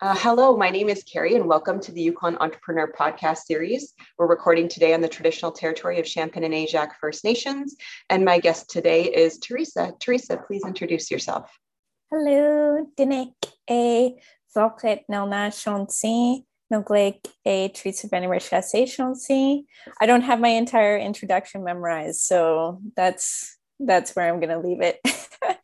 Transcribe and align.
Uh, 0.00 0.14
hello, 0.18 0.56
my 0.56 0.70
name 0.70 0.88
is 0.88 1.04
Carrie, 1.04 1.36
and 1.36 1.46
welcome 1.46 1.78
to 1.78 1.92
the 1.92 2.02
Yukon 2.02 2.36
Entrepreneur 2.38 2.92
Podcast 2.92 3.44
Series. 3.44 3.94
We're 4.18 4.26
recording 4.26 4.66
today 4.66 4.92
on 4.92 5.00
the 5.00 5.08
traditional 5.08 5.52
territory 5.52 6.00
of 6.00 6.06
Champagne 6.06 6.42
and 6.42 6.52
Aishihik 6.52 6.90
First 7.00 7.22
Nations, 7.22 7.76
and 8.10 8.24
my 8.24 8.40
guest 8.40 8.68
today 8.68 9.04
is 9.04 9.38
Teresa. 9.38 9.92
Teresa, 10.00 10.36
please 10.36 10.62
introduce 10.66 11.12
yourself. 11.12 11.56
Hello, 12.10 12.86
Dinik 12.98 13.34
A. 13.70 14.16
Zoklet 14.54 15.02
Nelna 15.08 15.50
Shonsi, 15.52 16.44
Noglik 16.72 17.24
A. 17.46 17.68
Teresa 17.68 18.08
Shonsi. 18.08 19.62
I 20.00 20.06
don't 20.06 20.22
have 20.22 20.40
my 20.40 20.48
entire 20.48 20.98
introduction 20.98 21.62
memorized, 21.62 22.20
so 22.20 22.80
that's 22.96 23.56
that's 23.78 24.16
where 24.16 24.28
I'm 24.28 24.40
going 24.40 24.60
to 24.60 24.68
leave 24.68 24.80
it. 24.80 25.00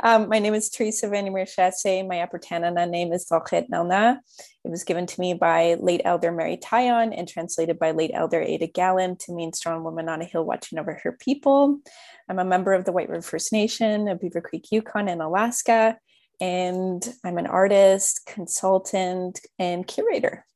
um, 0.00 0.28
my 0.28 0.38
name 0.38 0.54
is 0.54 0.70
Teresa 0.70 1.08
Vander 1.08 1.30
Meer-Chassé. 1.30 2.06
My 2.06 2.20
Upper 2.20 2.38
Tanana 2.38 2.86
name 2.86 3.12
is 3.12 3.26
Ddhälh 3.26 3.46
kït 3.46 3.68
Nelnah. 3.70 4.18
It 4.64 4.70
was 4.70 4.84
given 4.84 5.06
to 5.06 5.20
me 5.20 5.34
by 5.34 5.74
late 5.74 6.02
elder 6.04 6.32
Mary 6.32 6.56
Tyone 6.56 7.14
and 7.16 7.28
translated 7.28 7.78
by 7.78 7.92
late 7.92 8.10
elder 8.14 8.40
Ada 8.40 8.66
Gallen 8.68 9.16
to 9.16 9.32
mean 9.32 9.52
strong 9.52 9.84
woman 9.84 10.08
on 10.08 10.20
a 10.20 10.24
hill 10.24 10.44
watching 10.44 10.78
over 10.78 11.00
her 11.02 11.16
people. 11.20 11.80
I'm 12.28 12.38
a 12.38 12.44
member 12.44 12.72
of 12.72 12.84
the 12.84 12.92
White 12.92 13.08
River 13.08 13.22
First 13.22 13.52
Nation 13.52 14.08
of 14.08 14.20
Beaver 14.20 14.40
Creek, 14.40 14.66
Yukon, 14.70 15.08
and 15.08 15.22
Alaska. 15.22 15.98
And 16.40 17.06
I'm 17.24 17.38
an 17.38 17.46
artist, 17.46 18.24
consultant, 18.26 19.40
and 19.58 19.86
curator. 19.86 20.46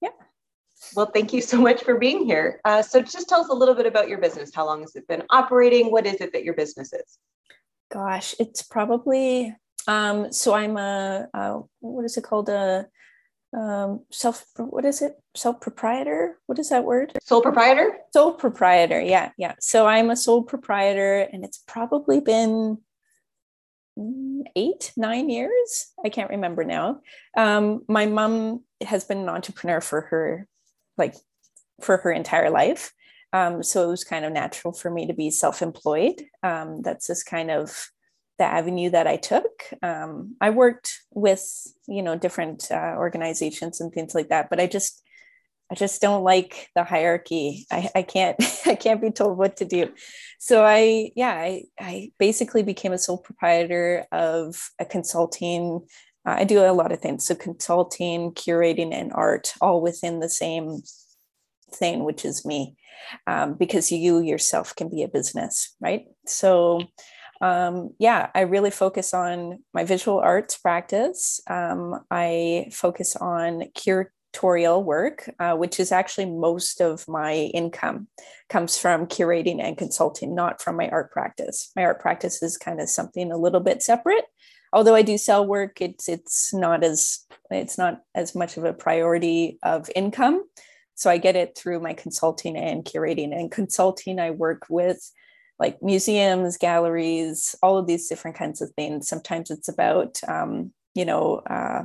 Yeah. 0.00 0.10
Well, 0.94 1.06
thank 1.06 1.32
you 1.32 1.40
so 1.40 1.60
much 1.60 1.82
for 1.82 1.98
being 1.98 2.24
here. 2.24 2.60
Uh, 2.64 2.82
so, 2.82 3.02
just 3.02 3.28
tell 3.28 3.40
us 3.40 3.48
a 3.48 3.54
little 3.54 3.74
bit 3.74 3.86
about 3.86 4.08
your 4.08 4.18
business. 4.18 4.52
How 4.54 4.66
long 4.66 4.82
has 4.82 4.94
it 4.94 5.08
been 5.08 5.24
operating? 5.30 5.90
What 5.90 6.06
is 6.06 6.20
it 6.20 6.32
that 6.32 6.44
your 6.44 6.54
business 6.54 6.92
is? 6.92 7.18
Gosh, 7.90 8.34
it's 8.38 8.62
probably 8.62 9.54
um, 9.88 10.32
so 10.32 10.52
I'm 10.54 10.76
a, 10.76 11.28
a, 11.32 11.60
what 11.80 12.04
is 12.04 12.16
it 12.16 12.24
called? 12.24 12.48
A 12.48 12.86
um, 13.56 14.00
self 14.10 14.44
what 14.56 14.84
is 14.84 15.02
it? 15.02 15.14
Self 15.34 15.60
proprietor 15.60 16.38
what 16.46 16.58
is 16.58 16.70
that 16.70 16.84
word? 16.84 17.12
Sole 17.22 17.42
proprietor? 17.42 17.96
Sole 18.12 18.34
proprietor 18.34 19.00
yeah 19.00 19.30
yeah. 19.38 19.54
So 19.60 19.86
I'm 19.86 20.10
a 20.10 20.16
sole 20.16 20.42
proprietor 20.42 21.28
and 21.32 21.44
it's 21.44 21.62
probably 21.66 22.20
been 22.20 22.78
eight 24.56 24.92
nine 24.96 25.30
years? 25.30 25.92
I 26.04 26.08
can't 26.08 26.30
remember 26.30 26.64
now. 26.64 27.00
Um, 27.36 27.82
my 27.88 28.06
mom 28.06 28.62
has 28.82 29.04
been 29.04 29.18
an 29.18 29.28
entrepreneur 29.28 29.80
for 29.80 30.02
her 30.02 30.46
like 30.98 31.14
for 31.80 31.98
her 31.98 32.10
entire 32.10 32.50
life 32.50 32.92
um, 33.36 33.62
so 33.62 33.84
it 33.84 33.90
was 33.90 34.02
kind 34.02 34.24
of 34.24 34.32
natural 34.32 34.72
for 34.72 34.90
me 34.90 35.06
to 35.06 35.12
be 35.12 35.30
self 35.30 35.60
employed. 35.60 36.22
Um, 36.42 36.80
that's 36.80 37.06
just 37.06 37.26
kind 37.26 37.50
of 37.50 37.90
the 38.38 38.44
avenue 38.44 38.88
that 38.90 39.06
I 39.06 39.16
took. 39.16 39.50
Um, 39.82 40.36
I 40.40 40.50
worked 40.50 41.00
with, 41.10 41.44
you 41.86 42.02
know, 42.02 42.16
different 42.16 42.70
uh, 42.70 42.94
organizations 42.96 43.80
and 43.80 43.92
things 43.92 44.14
like 44.14 44.30
that, 44.30 44.48
but 44.48 44.58
I 44.58 44.66
just, 44.66 45.02
I 45.70 45.74
just 45.74 46.00
don't 46.00 46.24
like 46.24 46.70
the 46.74 46.84
hierarchy. 46.84 47.66
I, 47.70 47.90
I 47.94 48.02
can't, 48.02 48.36
I 48.66 48.74
can't 48.74 49.02
be 49.02 49.10
told 49.10 49.36
what 49.36 49.58
to 49.58 49.66
do. 49.66 49.92
So 50.38 50.64
I, 50.64 51.10
yeah, 51.14 51.32
I, 51.32 51.64
I 51.78 52.12
basically 52.18 52.62
became 52.62 52.92
a 52.92 52.98
sole 52.98 53.18
proprietor 53.18 54.06
of 54.12 54.70
a 54.78 54.86
consulting. 54.86 55.80
Uh, 56.26 56.36
I 56.38 56.44
do 56.44 56.60
a 56.60 56.72
lot 56.72 56.92
of 56.92 57.00
things. 57.00 57.26
So 57.26 57.34
consulting, 57.34 58.32
curating, 58.32 58.94
and 58.94 59.12
art, 59.12 59.52
all 59.60 59.82
within 59.82 60.20
the 60.20 60.30
same 60.30 60.82
thing, 61.70 62.04
which 62.04 62.24
is 62.24 62.44
me 62.44 62.76
um, 63.26 63.54
because 63.54 63.92
you 63.92 64.20
yourself 64.20 64.74
can 64.74 64.88
be 64.88 65.02
a 65.02 65.08
business, 65.08 65.74
right? 65.80 66.06
So, 66.26 66.82
um, 67.40 67.90
yeah, 67.98 68.30
I 68.34 68.42
really 68.42 68.70
focus 68.70 69.12
on 69.12 69.62
my 69.74 69.84
visual 69.84 70.18
arts 70.18 70.56
practice. 70.56 71.40
Um, 71.48 72.00
I 72.10 72.70
focus 72.72 73.14
on 73.16 73.64
curatorial 73.76 74.82
work, 74.82 75.30
uh, 75.38 75.54
which 75.54 75.78
is 75.78 75.92
actually 75.92 76.26
most 76.26 76.80
of 76.80 77.06
my 77.08 77.34
income 77.34 78.08
comes 78.48 78.78
from 78.78 79.06
curating 79.06 79.60
and 79.60 79.76
consulting, 79.76 80.34
not 80.34 80.62
from 80.62 80.76
my 80.76 80.88
art 80.88 81.12
practice. 81.12 81.70
My 81.76 81.84
art 81.84 82.00
practice 82.00 82.42
is 82.42 82.56
kind 82.56 82.80
of 82.80 82.88
something 82.88 83.30
a 83.30 83.38
little 83.38 83.60
bit 83.60 83.82
separate. 83.82 84.24
Although 84.72 84.94
I 84.94 85.02
do 85.02 85.16
sell 85.16 85.46
work, 85.46 85.80
it's 85.80 86.08
it's 86.08 86.52
not 86.52 86.82
as 86.84 87.20
it's 87.50 87.78
not 87.78 88.00
as 88.14 88.34
much 88.34 88.56
of 88.56 88.64
a 88.64 88.72
priority 88.72 89.58
of 89.62 89.88
income 89.94 90.44
so 90.96 91.10
I 91.10 91.18
get 91.18 91.36
it 91.36 91.56
through 91.56 91.80
my 91.80 91.92
consulting 91.92 92.56
and 92.56 92.84
curating. 92.84 93.32
And 93.38 93.50
consulting, 93.50 94.18
I 94.18 94.30
work 94.30 94.64
with 94.70 95.12
like 95.58 95.82
museums, 95.82 96.56
galleries, 96.56 97.54
all 97.62 97.76
of 97.76 97.86
these 97.86 98.08
different 98.08 98.36
kinds 98.36 98.62
of 98.62 98.70
things. 98.72 99.06
Sometimes 99.06 99.50
it's 99.50 99.68
about, 99.68 100.18
um, 100.26 100.72
you 100.94 101.04
know, 101.04 101.36
uh, 101.50 101.84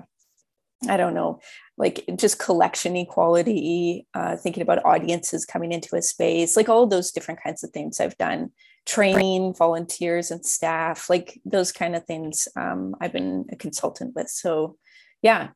I 0.90 0.98
don't 0.98 1.14
know, 1.14 1.42
like 1.78 2.06
just 2.16 2.40
collection 2.40 2.96
equality, 2.96 4.08
uh, 4.14 4.38
thinking 4.38 4.64
about 4.64 4.84
audiences 4.86 5.46
coming 5.46 5.74
into 5.74 5.96
a 5.96 6.02
space, 6.02 6.56
like 6.56 6.70
all 6.70 6.88
those 6.88 7.12
different 7.12 7.44
kinds 7.44 7.66
of 7.66 7.72
things 7.72 8.00
I've 8.00 8.18
done, 8.18 8.52
training 8.86 9.54
volunteers 9.54 10.32
and 10.32 10.46
staff, 10.46 11.10
like 11.10 11.40
those 11.46 11.74
kind 11.74 11.98
of 11.98 12.06
things 12.06 12.48
um, 12.56 12.96
I've 13.02 13.14
been 13.14 13.46
a 13.52 13.58
consultant 13.58 14.16
with. 14.16 14.30
So, 14.30 14.78
yeah, 15.22 15.50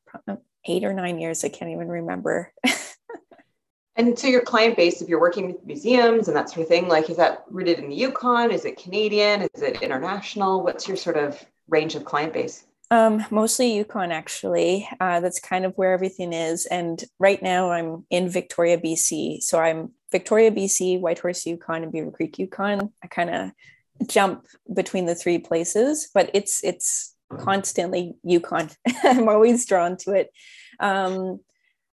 eight 0.67 0.83
or 0.83 0.93
nine 0.93 1.19
years, 1.19 1.43
I 1.43 1.49
can't 1.49 1.71
even 1.71 1.87
remember. 1.87 2.51
And 3.97 4.17
so 4.17 4.27
your 4.27 4.41
client 4.41 4.75
base, 4.75 5.01
if 5.01 5.07
you're 5.07 5.21
working 5.21 5.47
with 5.47 5.65
museums 5.65 6.27
and 6.27 6.35
that 6.35 6.49
sort 6.49 6.63
of 6.63 6.67
thing, 6.67 6.87
like 6.87 7.09
is 7.09 7.17
that 7.17 7.45
rooted 7.49 7.79
in 7.79 7.89
the 7.89 7.95
Yukon? 7.95 8.51
Is 8.51 8.65
it 8.65 8.77
Canadian? 8.77 9.43
Is 9.53 9.61
it 9.61 9.81
international? 9.81 10.63
What's 10.63 10.87
your 10.87 10.97
sort 10.97 11.17
of 11.17 11.43
range 11.69 11.95
of 11.95 12.03
client 12.03 12.33
base? 12.33 12.65
Um, 12.91 13.25
mostly 13.31 13.75
Yukon, 13.75 14.11
actually. 14.11 14.87
Uh, 14.99 15.19
that's 15.19 15.39
kind 15.39 15.65
of 15.65 15.73
where 15.75 15.93
everything 15.93 16.33
is. 16.33 16.65
And 16.65 17.03
right 17.19 17.41
now 17.41 17.71
I'm 17.71 18.05
in 18.09 18.29
Victoria, 18.29 18.77
BC. 18.77 19.41
So 19.41 19.59
I'm 19.59 19.91
Victoria, 20.11 20.51
BC, 20.51 20.99
Whitehorse, 20.99 21.45
Yukon, 21.45 21.83
and 21.83 21.91
Beaver 21.91 22.11
Creek, 22.11 22.37
Yukon. 22.37 22.91
I 23.03 23.07
kind 23.07 23.29
of 23.29 24.07
jump 24.07 24.45
between 24.73 25.05
the 25.05 25.15
three 25.15 25.39
places, 25.39 26.09
but 26.13 26.29
it's 26.33 26.63
it's 26.63 27.15
constantly 27.37 28.15
Yukon. 28.23 28.69
I'm 29.03 29.29
always 29.29 29.65
drawn 29.65 29.97
to 29.97 30.11
it. 30.11 30.29
Um, 30.79 31.39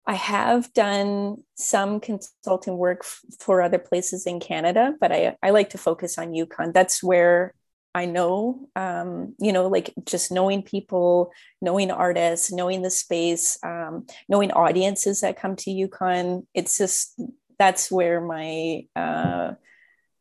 I 0.05 0.15
have 0.15 0.71
done 0.73 1.37
some 1.55 1.99
consulting 1.99 2.77
work 2.77 3.01
f- 3.03 3.21
for 3.39 3.61
other 3.61 3.79
places 3.79 4.25
in 4.25 4.39
Canada, 4.39 4.93
but 4.99 5.11
I, 5.11 5.37
I 5.41 5.51
like 5.51 5.69
to 5.71 5.77
focus 5.77 6.17
on 6.17 6.33
Yukon. 6.33 6.73
That's 6.73 7.01
where 7.01 7.53
I 7.95 8.05
know, 8.05 8.67
um, 8.75 9.35
you 9.39 9.53
know, 9.53 9.67
like 9.67 9.93
just 10.05 10.31
knowing 10.31 10.63
people, 10.63 11.31
knowing 11.61 11.91
artists, 11.91 12.51
knowing 12.51 12.81
the 12.81 12.89
space, 12.89 13.57
um, 13.63 14.07
knowing 14.27 14.51
audiences 14.51 15.21
that 15.21 15.39
come 15.39 15.55
to 15.57 15.71
Yukon. 15.71 16.47
It's 16.53 16.77
just 16.77 17.19
that's 17.59 17.91
where 17.91 18.19
my, 18.19 18.87
uh, 18.95 19.53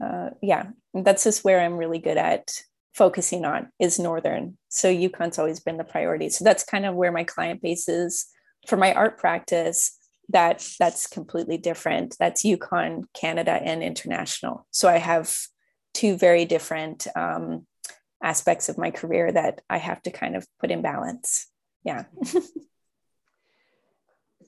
uh, 0.02 0.30
yeah, 0.42 0.66
that's 0.92 1.24
just 1.24 1.44
where 1.44 1.60
I'm 1.60 1.76
really 1.76 1.98
good 1.98 2.18
at 2.18 2.52
focusing 2.94 3.44
on 3.44 3.70
is 3.80 3.98
Northern. 3.98 4.58
So 4.68 4.88
Yukon's 4.88 5.38
always 5.38 5.60
been 5.60 5.78
the 5.78 5.84
priority. 5.84 6.28
So 6.28 6.44
that's 6.44 6.64
kind 6.64 6.84
of 6.84 6.94
where 6.94 7.10
my 7.10 7.24
client 7.24 7.62
base 7.62 7.88
is 7.88 8.26
for 8.66 8.76
my 8.76 8.92
art 8.94 9.18
practice 9.18 9.98
that 10.28 10.66
that's 10.78 11.06
completely 11.06 11.58
different. 11.58 12.16
That's 12.18 12.44
yukon 12.44 13.04
canada 13.14 13.52
and 13.52 13.82
international. 13.82 14.66
So 14.70 14.88
i 14.88 14.98
have 14.98 15.36
two 15.94 16.16
very 16.16 16.44
different 16.44 17.06
um, 17.14 17.66
aspects 18.22 18.68
of 18.68 18.78
my 18.78 18.90
career 18.90 19.30
that 19.30 19.60
i 19.68 19.78
have 19.78 20.00
to 20.02 20.10
kind 20.10 20.36
of 20.36 20.46
put 20.60 20.70
in 20.70 20.82
balance. 20.82 21.48
Yeah. 21.84 22.04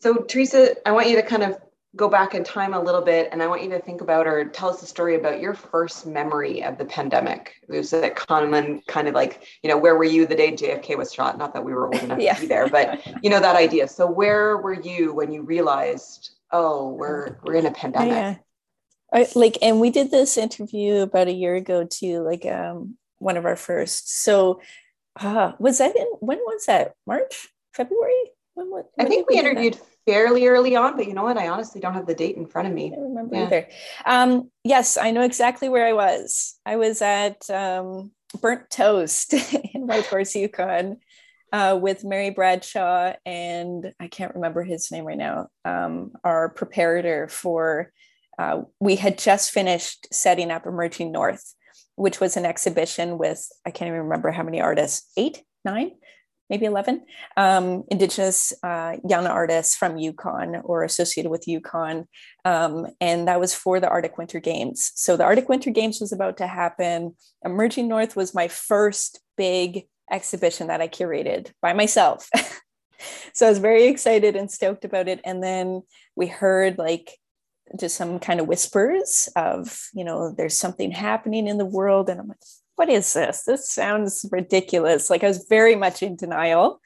So 0.00 0.16
teresa 0.16 0.74
i 0.84 0.92
want 0.92 1.08
you 1.08 1.16
to 1.16 1.22
kind 1.22 1.42
of 1.42 1.56
go 1.96 2.08
back 2.08 2.34
in 2.34 2.42
time 2.42 2.74
a 2.74 2.80
little 2.80 3.00
bit 3.00 3.28
and 3.30 3.42
I 3.42 3.46
want 3.46 3.62
you 3.62 3.70
to 3.70 3.78
think 3.78 4.00
about 4.00 4.26
or 4.26 4.44
tell 4.46 4.70
us 4.70 4.82
a 4.82 4.86
story 4.86 5.14
about 5.14 5.40
your 5.40 5.54
first 5.54 6.06
memory 6.06 6.62
of 6.62 6.76
the 6.76 6.84
pandemic. 6.84 7.54
It 7.68 7.76
was 7.76 7.90
that 7.90 8.16
common 8.16 8.82
kind 8.88 9.06
of 9.06 9.14
like, 9.14 9.44
you 9.62 9.70
know, 9.70 9.78
where 9.78 9.96
were 9.96 10.04
you 10.04 10.26
the 10.26 10.34
day 10.34 10.52
JFK 10.52 10.98
was 10.98 11.12
shot? 11.12 11.38
Not 11.38 11.54
that 11.54 11.64
we 11.64 11.72
were 11.72 11.86
old 11.86 12.02
enough 12.02 12.18
yeah. 12.20 12.34
to 12.34 12.40
be 12.40 12.46
there, 12.46 12.68
but 12.68 13.00
you 13.22 13.30
know, 13.30 13.38
that 13.38 13.54
idea. 13.54 13.86
So 13.86 14.10
where 14.10 14.56
were 14.56 14.80
you 14.80 15.14
when 15.14 15.30
you 15.30 15.42
realized, 15.42 16.30
oh, 16.50 16.88
we're 16.88 17.38
we're 17.44 17.54
in 17.54 17.66
a 17.66 17.70
pandemic? 17.72 18.10
Yeah. 18.10 18.36
I, 19.12 19.28
like, 19.36 19.58
and 19.62 19.80
we 19.80 19.90
did 19.90 20.10
this 20.10 20.36
interview 20.36 21.02
about 21.02 21.28
a 21.28 21.32
year 21.32 21.54
ago 21.54 21.84
too, 21.84 22.22
like 22.22 22.44
um 22.44 22.96
one 23.18 23.36
of 23.36 23.46
our 23.46 23.56
first. 23.56 24.22
So 24.22 24.60
uh 25.20 25.52
was 25.60 25.78
that 25.78 25.94
in 25.94 26.06
when 26.18 26.38
was 26.38 26.66
that? 26.66 26.94
March, 27.06 27.48
February? 27.72 28.32
When, 28.54 28.70
when 28.70 28.84
I 28.98 29.04
think 29.04 29.28
we, 29.28 29.36
we 29.36 29.40
interviewed 29.40 29.78
fairly 30.06 30.46
early 30.46 30.76
on, 30.76 30.96
but 30.96 31.06
you 31.06 31.14
know 31.14 31.22
what? 31.22 31.38
I 31.38 31.48
honestly 31.48 31.80
don't 31.80 31.94
have 31.94 32.06
the 32.06 32.14
date 32.14 32.36
in 32.36 32.46
front 32.46 32.68
of 32.68 32.74
me. 32.74 32.92
I 32.92 32.96
don't 32.96 33.14
remember 33.14 33.36
yeah. 33.36 33.46
either. 33.46 33.68
Um, 34.04 34.50
yes, 34.62 34.96
I 34.96 35.10
know 35.10 35.22
exactly 35.22 35.68
where 35.68 35.86
I 35.86 35.92
was. 35.92 36.58
I 36.66 36.76
was 36.76 37.00
at 37.02 37.48
um, 37.50 38.12
Burnt 38.40 38.68
Toast 38.70 39.32
in 39.74 39.86
Whitehorse, 39.86 40.34
Yukon, 40.34 40.98
uh, 41.52 41.78
with 41.80 42.04
Mary 42.04 42.30
Bradshaw 42.30 43.14
and 43.24 43.92
I 44.00 44.08
can't 44.08 44.34
remember 44.34 44.62
his 44.62 44.90
name 44.90 45.04
right 45.04 45.18
now. 45.18 45.48
Um, 45.64 46.12
our 46.22 46.52
preparator 46.52 47.30
for. 47.30 47.92
Uh, 48.36 48.62
we 48.80 48.96
had 48.96 49.16
just 49.16 49.52
finished 49.52 50.08
setting 50.12 50.50
up 50.50 50.66
Emerging 50.66 51.12
North, 51.12 51.54
which 51.94 52.18
was 52.18 52.36
an 52.36 52.44
exhibition 52.44 53.16
with 53.16 53.48
I 53.64 53.70
can't 53.70 53.86
even 53.86 54.00
remember 54.00 54.32
how 54.32 54.42
many 54.42 54.60
artists, 54.60 55.08
eight, 55.16 55.44
nine 55.64 55.92
maybe 56.50 56.66
11 56.66 57.02
um, 57.36 57.84
indigenous 57.88 58.52
uh, 58.62 58.96
young 59.08 59.26
artists 59.26 59.74
from 59.74 59.96
yukon 59.96 60.56
or 60.64 60.84
associated 60.84 61.30
with 61.30 61.48
yukon 61.48 62.06
um, 62.44 62.86
and 63.00 63.28
that 63.28 63.40
was 63.40 63.54
for 63.54 63.80
the 63.80 63.88
arctic 63.88 64.18
winter 64.18 64.40
games. 64.40 64.92
So 64.94 65.16
the 65.16 65.24
arctic 65.24 65.48
winter 65.48 65.70
games 65.70 66.00
was 66.00 66.12
about 66.12 66.36
to 66.38 66.46
happen. 66.46 67.16
Emerging 67.44 67.88
north 67.88 68.16
was 68.16 68.34
my 68.34 68.48
first 68.48 69.20
big 69.36 69.86
exhibition 70.10 70.66
that 70.66 70.82
i 70.82 70.88
curated 70.88 71.50
by 71.62 71.72
myself. 71.72 72.28
So 73.32 73.46
i 73.46 73.50
was 73.50 73.58
very 73.58 73.84
excited 73.84 74.36
and 74.36 74.50
stoked 74.50 74.84
about 74.84 75.08
it. 75.08 75.20
And 75.24 75.42
then 75.42 75.82
we 76.16 76.26
heard 76.26 76.78
like 76.78 77.18
just 77.78 77.96
some 77.96 78.18
kind 78.18 78.40
of 78.40 78.46
whispers 78.46 79.28
of 79.36 79.88
you 79.94 80.04
know 80.04 80.32
there's 80.32 80.56
something 80.56 80.90
happening 80.90 81.48
in 81.48 81.58
the 81.58 81.64
world. 81.64 82.08
And 82.08 82.20
i'm 82.20 82.28
like 82.28 82.38
what 82.76 82.88
is 82.88 83.12
this? 83.12 83.44
This 83.44 83.70
sounds 83.70 84.26
ridiculous. 84.30 85.10
Like 85.10 85.24
I 85.24 85.28
was 85.28 85.46
very 85.48 85.76
much 85.76 86.02
in 86.02 86.16
denial. 86.16 86.80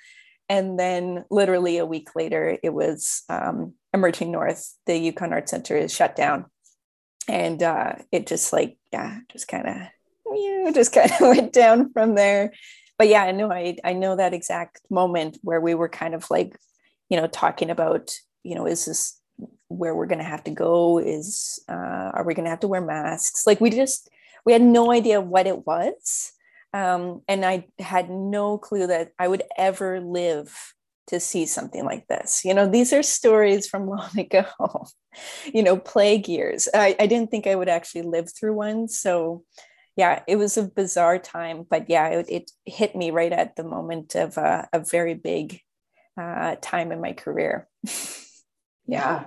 And 0.49 0.79
then 0.79 1.25
literally 1.31 1.79
a 1.79 1.87
week 1.87 2.15
later, 2.15 2.59
it 2.63 2.73
was 2.73 3.23
um, 3.29 3.75
Emerging 3.93 4.33
North, 4.33 4.75
the 4.87 4.97
Yukon 4.97 5.33
Art 5.33 5.49
Center 5.49 5.77
is 5.77 5.93
shut 5.93 6.17
down. 6.17 6.47
And 7.27 7.63
uh, 7.63 7.95
it 8.11 8.27
just 8.27 8.53
like, 8.53 8.79
yeah, 8.93 9.19
just 9.31 9.49
kind 9.49 9.67
of, 9.67 9.77
you 10.27 10.73
just 10.75 10.93
kind 10.95 11.11
of 11.11 11.21
went 11.21 11.53
down 11.53 11.93
from 11.93 12.15
there. 12.15 12.53
But 12.97 13.09
yeah, 13.09 13.23
I 13.23 13.33
know 13.33 13.53
I, 13.53 13.77
I 13.85 13.93
know 13.93 14.17
that 14.17 14.35
exact 14.35 14.81
moment 14.91 15.39
where 15.43 15.61
we 15.61 15.75
were 15.75 15.89
kind 15.89 16.15
of 16.15 16.27
like, 16.31 16.59
you 17.09 17.19
know, 17.19 17.27
talking 17.27 17.71
about, 17.71 18.11
you 18.43 18.55
know, 18.55 18.67
is 18.67 18.87
this 18.87 19.21
where 19.69 19.95
we're 19.95 20.07
going 20.07 20.19
to 20.19 20.25
have 20.25 20.45
to 20.45 20.51
go? 20.51 20.99
Is, 20.99 21.63
uh, 21.69 22.11
are 22.15 22.25
we 22.25 22.35
going 22.35 22.45
to 22.45 22.51
have 22.51 22.61
to 22.61 22.69
wear 22.69 22.81
masks? 22.81 23.47
Like 23.47 23.61
we 23.61 23.71
just, 23.71 24.09
we 24.45 24.53
had 24.53 24.63
no 24.63 24.93
idea 24.93 25.21
what 25.21 25.47
it 25.47 25.67
was. 25.67 26.33
Um, 26.75 27.23
and 27.29 27.45
I 27.45 27.67
had 27.79 28.11
no 28.11 28.59
clue 28.59 28.87
that 28.87 29.13
I 29.19 29.29
would 29.29 29.43
ever 29.57 30.01
live 30.01 30.55
to 31.09 31.19
see 31.19 31.47
something 31.47 31.85
like 31.85 32.07
this. 32.09 32.45
You 32.45 32.53
know, 32.53 32.69
these 32.69 32.93
are 32.93 33.03
stories 33.03 33.67
from 33.67 33.87
long 33.89 34.19
ago, 34.19 34.45
you 35.53 35.63
know, 35.63 35.77
plague 35.77 36.29
years. 36.29 36.69
I, 36.75 36.95
I 37.01 37.07
didn't 37.07 37.31
think 37.31 37.47
I 37.47 37.55
would 37.55 37.69
actually 37.69 38.03
live 38.03 38.29
through 38.33 38.55
one. 38.55 38.89
So, 38.89 39.45
yeah, 39.97 40.23
it 40.29 40.37
was 40.37 40.57
a 40.57 40.63
bizarre 40.63 41.19
time, 41.19 41.65
but 41.69 41.89
yeah, 41.89 42.09
it, 42.09 42.27
it 42.29 42.51
hit 42.67 42.95
me 42.95 43.11
right 43.11 43.33
at 43.33 43.57
the 43.57 43.65
moment 43.65 44.15
of 44.15 44.39
uh, 44.39 44.67
a 44.73 44.79
very 44.79 45.15
big 45.15 45.61
uh, 46.21 46.57
time 46.61 46.93
in 46.93 47.01
my 47.01 47.15
career. 47.15 47.67
yeah 48.87 49.25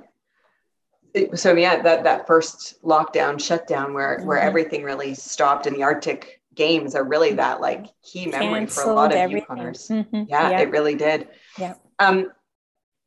so 1.36 1.54
yeah, 1.54 1.82
that 1.82 2.04
that 2.04 2.28
first 2.28 2.82
lockdown 2.84 3.40
shutdown 3.40 3.94
where 3.94 4.18
mm-hmm. 4.18 4.28
where 4.28 4.40
everything 4.40 4.84
really 4.84 5.14
stopped 5.14 5.68
and 5.68 5.76
the 5.76 5.84
Arctic 5.84 6.42
games 6.54 6.96
are 6.96 7.04
really 7.04 7.34
that 7.34 7.62
like 7.62 7.88
key 8.04 8.28
memory 8.28 8.60
Canceled 8.60 8.84
for 8.86 8.92
a 8.92 8.94
lot 8.94 9.12
of 9.12 9.18
everything. 9.18 9.58
Yukoners. 9.58 9.90
Mm-hmm. 9.90 10.24
Yeah, 10.28 10.52
yeah, 10.52 10.60
it 10.62 10.72
really 10.72 10.96
did. 10.96 11.28
Yeah. 11.58 11.76
Um, 12.00 12.32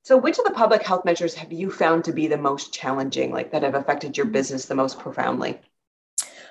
so 0.03 0.19
which 0.19 0.39
of 0.39 0.45
the 0.45 0.51
public 0.51 0.83
health 0.83 1.05
measures 1.05 1.35
have 1.35 1.53
you 1.53 1.71
found 1.71 2.05
to 2.05 2.13
be 2.13 2.27
the 2.27 2.37
most 2.37 2.75
challenging, 2.75 3.33
like 3.33 3.53
that 3.53 3.63
have 3.63 3.75
affected 3.75 4.17
your 4.17 4.27
business 4.27 4.67
the 4.67 4.75
most 4.75 4.99
profoundly? 4.99 5.61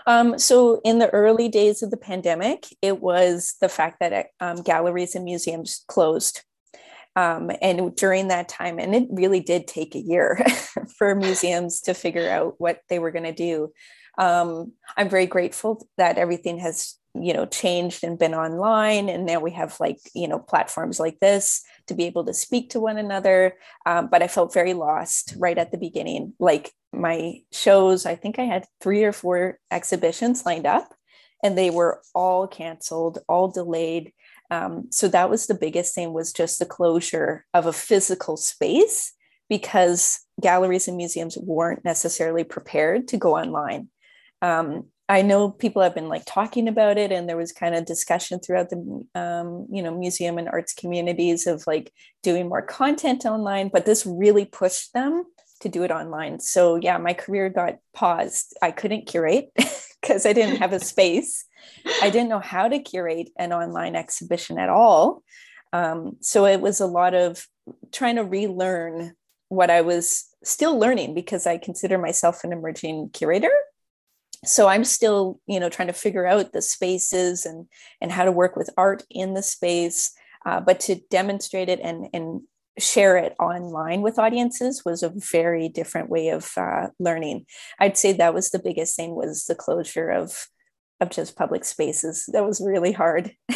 Um, 0.05 0.37
so 0.37 0.81
in 0.83 0.99
the 0.99 1.09
early 1.11 1.49
days 1.49 1.81
of 1.81 1.91
the 1.91 1.97
pandemic, 1.97 2.65
it 2.81 2.99
was 2.99 3.55
the 3.61 3.69
fact 3.69 3.99
that 3.99 4.27
um, 4.39 4.57
galleries 4.57 5.15
and 5.15 5.23
museums 5.23 5.85
closed. 5.87 6.43
Um, 7.15 7.51
and 7.61 7.95
during 7.95 8.29
that 8.29 8.49
time, 8.49 8.79
and 8.79 8.95
it 8.95 9.07
really 9.11 9.39
did 9.39 9.67
take 9.67 9.95
a 9.95 9.99
year 9.99 10.43
for 10.97 11.13
museums 11.15 11.81
to 11.81 11.93
figure 11.93 12.29
out 12.29 12.55
what 12.57 12.79
they 12.89 12.99
were 12.99 13.11
going 13.11 13.25
to 13.25 13.33
do. 13.33 13.71
Um, 14.17 14.73
I'm 14.97 15.09
very 15.09 15.27
grateful 15.27 15.87
that 15.97 16.17
everything 16.17 16.59
has 16.59 16.95
you 17.15 17.31
know 17.31 17.45
changed 17.45 18.03
and 18.03 18.17
been 18.17 18.33
online 18.33 19.07
and 19.07 19.23
now 19.23 19.39
we 19.39 19.51
have 19.51 19.79
like 19.79 19.99
you 20.15 20.27
know 20.27 20.39
platforms 20.39 20.99
like 20.99 21.19
this 21.19 21.61
to 21.85 21.93
be 21.93 22.05
able 22.05 22.25
to 22.25 22.33
speak 22.33 22.71
to 22.71 22.79
one 22.79 22.97
another. 22.97 23.55
Um, 23.85 24.07
but 24.11 24.23
i 24.23 24.27
felt 24.27 24.51
very 24.51 24.73
lost 24.73 25.35
right 25.37 25.57
at 25.59 25.71
the 25.71 25.77
beginning. 25.77 26.33
Like 26.39 26.71
my 26.93 27.41
shows 27.51 28.05
i 28.05 28.15
think 28.15 28.39
i 28.39 28.43
had 28.43 28.65
three 28.79 29.03
or 29.03 29.11
four 29.11 29.59
exhibitions 29.71 30.45
lined 30.45 30.65
up 30.65 30.93
and 31.43 31.57
they 31.57 31.69
were 31.69 32.01
all 32.13 32.47
canceled 32.47 33.19
all 33.27 33.49
delayed 33.49 34.13
um, 34.53 34.87
so 34.91 35.07
that 35.07 35.31
was 35.31 35.47
the 35.47 35.55
biggest 35.55 35.95
thing 35.95 36.13
was 36.13 36.31
just 36.31 36.59
the 36.59 36.65
closure 36.65 37.43
of 37.55 37.65
a 37.65 37.73
physical 37.73 38.37
space 38.37 39.11
because 39.49 40.19
galleries 40.41 40.87
and 40.87 40.95
museums 40.95 41.37
weren't 41.37 41.83
necessarily 41.83 42.43
prepared 42.43 43.07
to 43.07 43.17
go 43.17 43.35
online. 43.35 43.89
Um, 44.43 44.89
I 45.09 45.23
know 45.23 45.49
people 45.49 45.81
have 45.81 45.95
been 45.95 46.07
like 46.07 46.23
talking 46.25 46.67
about 46.67 46.99
it, 46.99 47.11
and 47.11 47.27
there 47.27 47.37
was 47.37 47.51
kind 47.51 47.73
of 47.73 47.85
discussion 47.85 48.39
throughout 48.39 48.69
the 48.69 49.07
um, 49.15 49.67
you 49.71 49.81
know 49.81 49.97
museum 49.97 50.37
and 50.37 50.47
arts 50.47 50.73
communities 50.73 51.47
of 51.47 51.65
like 51.65 51.91
doing 52.21 52.47
more 52.47 52.61
content 52.61 53.25
online, 53.25 53.69
but 53.73 53.85
this 53.85 54.05
really 54.05 54.45
pushed 54.45 54.93
them 54.93 55.23
to 55.63 55.69
do 55.69 55.83
it 55.83 55.91
online. 55.91 56.39
So 56.39 56.75
yeah, 56.75 56.97
my 56.97 57.13
career 57.13 57.49
got 57.49 57.75
paused. 57.93 58.55
I 58.61 58.71
couldn't 58.71 59.07
curate 59.07 59.51
because 60.01 60.25
I 60.25 60.33
didn't 60.33 60.57
have 60.57 60.73
a 60.73 60.79
space. 60.93 61.45
I 62.01 62.09
didn't 62.09 62.29
know 62.29 62.39
how 62.39 62.67
to 62.67 62.79
curate 62.79 63.29
an 63.37 63.51
online 63.51 63.95
exhibition 63.95 64.59
at 64.59 64.69
all. 64.69 65.23
Um, 65.71 66.17
so 66.21 66.45
it 66.45 66.61
was 66.61 66.79
a 66.79 66.85
lot 66.85 67.13
of 67.13 67.47
trying 67.91 68.17
to 68.17 68.23
relearn 68.23 69.13
what 69.49 69.69
I 69.69 69.81
was 69.81 70.25
still 70.43 70.77
learning 70.77 71.13
because 71.13 71.47
I 71.47 71.57
consider 71.57 71.97
myself 71.97 72.43
an 72.43 72.51
emerging 72.51 73.09
curator. 73.13 73.51
So 74.45 74.67
I'm 74.67 74.83
still, 74.83 75.39
you 75.47 75.59
know, 75.59 75.69
trying 75.69 75.87
to 75.87 75.93
figure 75.93 76.27
out 76.27 76.51
the 76.51 76.61
spaces 76.61 77.45
and 77.45 77.67
and 78.01 78.11
how 78.11 78.25
to 78.25 78.31
work 78.31 78.55
with 78.55 78.69
art 78.77 79.03
in 79.09 79.33
the 79.33 79.43
space. 79.43 80.11
Uh, 80.45 80.59
but 80.59 80.81
to 80.81 80.95
demonstrate 81.09 81.69
it 81.69 81.79
and 81.81 82.07
and 82.13 82.41
share 82.79 83.17
it 83.17 83.35
online 83.39 84.01
with 84.01 84.19
audiences 84.19 84.83
was 84.85 85.03
a 85.03 85.13
very 85.15 85.69
different 85.69 86.09
way 86.09 86.29
of 86.29 86.51
uh, 86.57 86.87
learning. 86.99 87.45
I'd 87.79 87.97
say 87.97 88.13
that 88.13 88.33
was 88.33 88.49
the 88.49 88.59
biggest 88.59 88.95
thing 88.95 89.15
was 89.15 89.45
the 89.45 89.55
closure 89.55 90.09
of 90.09 90.47
of 90.99 91.09
just 91.09 91.35
public 91.35 91.65
spaces. 91.65 92.29
That 92.31 92.45
was 92.45 92.61
really 92.61 92.91
hard. 92.91 93.35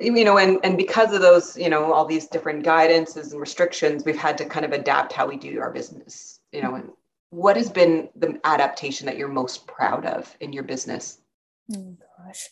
you 0.00 0.24
know, 0.24 0.38
and, 0.38 0.58
and 0.64 0.76
because 0.76 1.12
of 1.12 1.20
those, 1.20 1.56
you 1.56 1.68
know, 1.68 1.92
all 1.92 2.04
these 2.04 2.28
different 2.28 2.64
guidances 2.64 3.32
and 3.32 3.40
restrictions, 3.40 4.04
we've 4.04 4.16
had 4.16 4.38
to 4.38 4.44
kind 4.46 4.64
of 4.64 4.72
adapt 4.72 5.12
how 5.12 5.26
we 5.26 5.36
do 5.36 5.60
our 5.60 5.70
business, 5.70 6.40
you 6.52 6.62
know, 6.62 6.74
and 6.74 6.90
what 7.30 7.56
has 7.56 7.68
been 7.68 8.08
the 8.16 8.38
adaptation 8.44 9.06
that 9.06 9.18
you're 9.18 9.28
most 9.28 9.66
proud 9.66 10.06
of 10.06 10.34
in 10.40 10.52
your 10.52 10.62
business? 10.62 11.18
Oh 11.74 11.96
gosh. 12.18 12.48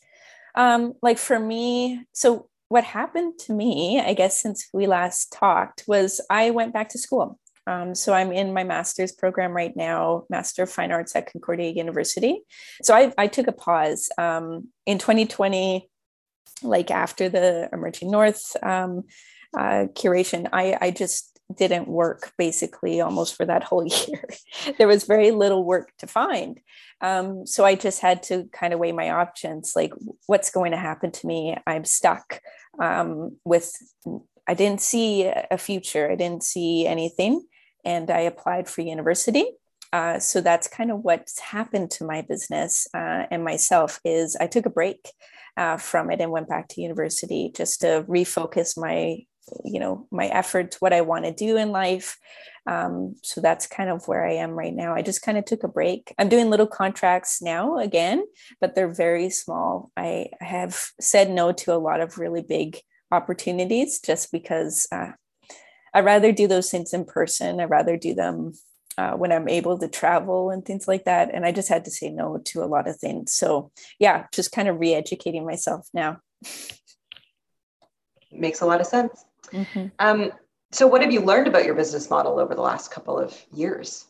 Um, 0.54 0.94
like 1.02 1.18
for 1.18 1.38
me, 1.38 2.04
so 2.12 2.48
what 2.72 2.84
happened 2.84 3.38
to 3.38 3.52
me, 3.52 4.00
I 4.00 4.14
guess, 4.14 4.40
since 4.40 4.66
we 4.72 4.86
last 4.86 5.30
talked 5.30 5.84
was 5.86 6.22
I 6.30 6.52
went 6.52 6.72
back 6.72 6.88
to 6.90 6.98
school. 6.98 7.38
Um, 7.66 7.94
so 7.94 8.14
I'm 8.14 8.32
in 8.32 8.54
my 8.54 8.64
master's 8.64 9.12
program 9.12 9.52
right 9.52 9.76
now, 9.76 10.24
Master 10.30 10.62
of 10.62 10.70
Fine 10.70 10.90
Arts 10.90 11.14
at 11.14 11.30
Concordia 11.30 11.68
University. 11.68 12.40
So 12.82 12.94
I, 12.94 13.12
I 13.18 13.26
took 13.26 13.46
a 13.46 13.52
pause 13.52 14.08
um, 14.16 14.68
in 14.86 14.96
2020, 14.96 15.86
like 16.62 16.90
after 16.90 17.28
the 17.28 17.68
Emerging 17.74 18.10
North 18.10 18.56
um, 18.62 19.02
uh, 19.54 19.88
curation. 19.92 20.48
I, 20.50 20.78
I 20.80 20.90
just 20.92 21.31
didn't 21.56 21.88
work 21.88 22.32
basically 22.38 23.00
almost 23.00 23.36
for 23.36 23.44
that 23.46 23.64
whole 23.64 23.86
year. 24.08 24.24
there 24.78 24.88
was 24.88 25.04
very 25.04 25.30
little 25.30 25.64
work 25.64 25.92
to 25.98 26.06
find. 26.06 26.60
Um, 27.00 27.46
so 27.46 27.64
I 27.64 27.74
just 27.74 28.00
had 28.00 28.22
to 28.24 28.48
kind 28.52 28.72
of 28.72 28.78
weigh 28.78 28.92
my 28.92 29.10
options 29.10 29.72
like, 29.74 29.92
what's 30.26 30.50
going 30.50 30.70
to 30.72 30.76
happen 30.76 31.10
to 31.10 31.26
me? 31.26 31.56
I'm 31.66 31.84
stuck 31.84 32.40
um, 32.80 33.36
with, 33.44 33.72
I 34.46 34.54
didn't 34.54 34.80
see 34.80 35.24
a 35.50 35.58
future, 35.58 36.10
I 36.10 36.16
didn't 36.16 36.44
see 36.44 36.86
anything 36.86 37.46
and 37.84 38.10
I 38.10 38.20
applied 38.20 38.68
for 38.68 38.82
university. 38.82 39.46
Uh, 39.92 40.18
so 40.18 40.40
that's 40.40 40.68
kind 40.68 40.90
of 40.90 41.00
what's 41.00 41.38
happened 41.38 41.90
to 41.92 42.04
my 42.04 42.22
business 42.22 42.86
uh, 42.94 43.26
and 43.30 43.44
myself 43.44 44.00
is 44.04 44.36
I 44.36 44.46
took 44.46 44.64
a 44.64 44.70
break 44.70 45.10
uh, 45.56 45.76
from 45.76 46.10
it 46.10 46.20
and 46.20 46.30
went 46.30 46.48
back 46.48 46.68
to 46.68 46.80
university 46.80 47.52
just 47.54 47.82
to 47.82 48.04
refocus 48.08 48.78
my 48.78 49.18
you 49.64 49.80
know 49.80 50.06
my 50.10 50.26
efforts 50.26 50.80
what 50.80 50.92
I 50.92 51.00
want 51.00 51.24
to 51.24 51.32
do 51.32 51.56
in 51.56 51.70
life. 51.70 52.18
Um, 52.66 53.16
so 53.22 53.40
that's 53.40 53.66
kind 53.66 53.90
of 53.90 54.06
where 54.06 54.24
I 54.24 54.34
am 54.34 54.52
right 54.52 54.74
now. 54.74 54.94
I 54.94 55.02
just 55.02 55.22
kind 55.22 55.36
of 55.36 55.44
took 55.44 55.64
a 55.64 55.68
break. 55.68 56.14
I'm 56.18 56.28
doing 56.28 56.48
little 56.48 56.66
contracts 56.66 57.42
now 57.42 57.78
again, 57.78 58.24
but 58.60 58.74
they're 58.74 58.92
very 58.92 59.30
small. 59.30 59.90
I 59.96 60.28
have 60.40 60.80
said 61.00 61.30
no 61.30 61.52
to 61.52 61.74
a 61.74 61.78
lot 61.78 62.00
of 62.00 62.18
really 62.18 62.42
big 62.42 62.78
opportunities 63.10 64.00
just 64.00 64.30
because 64.30 64.86
uh, 64.92 65.12
I'd 65.92 66.04
rather 66.04 66.32
do 66.32 66.46
those 66.46 66.70
things 66.70 66.94
in 66.94 67.04
person. 67.04 67.60
I'd 67.60 67.70
rather 67.70 67.96
do 67.96 68.14
them 68.14 68.52
uh, 68.96 69.12
when 69.12 69.32
I'm 69.32 69.48
able 69.48 69.78
to 69.78 69.88
travel 69.88 70.50
and 70.50 70.64
things 70.64 70.86
like 70.86 71.04
that. 71.04 71.30
And 71.32 71.44
I 71.44 71.52
just 71.52 71.68
had 71.68 71.84
to 71.86 71.90
say 71.90 72.10
no 72.10 72.38
to 72.46 72.62
a 72.62 72.66
lot 72.66 72.88
of 72.88 72.96
things. 72.96 73.32
So, 73.32 73.70
yeah, 73.98 74.26
just 74.32 74.52
kind 74.52 74.68
of 74.68 74.78
re 74.78 74.94
educating 74.94 75.44
myself 75.44 75.88
now. 75.92 76.18
Makes 78.30 78.60
a 78.60 78.66
lot 78.66 78.80
of 78.80 78.86
sense. 78.86 79.24
Mm-hmm. 79.50 79.86
Um, 79.98 80.32
so, 80.70 80.86
what 80.86 81.02
have 81.02 81.12
you 81.12 81.20
learned 81.20 81.48
about 81.48 81.64
your 81.64 81.74
business 81.74 82.08
model 82.08 82.38
over 82.38 82.54
the 82.54 82.62
last 82.62 82.90
couple 82.90 83.18
of 83.18 83.38
years? 83.52 84.06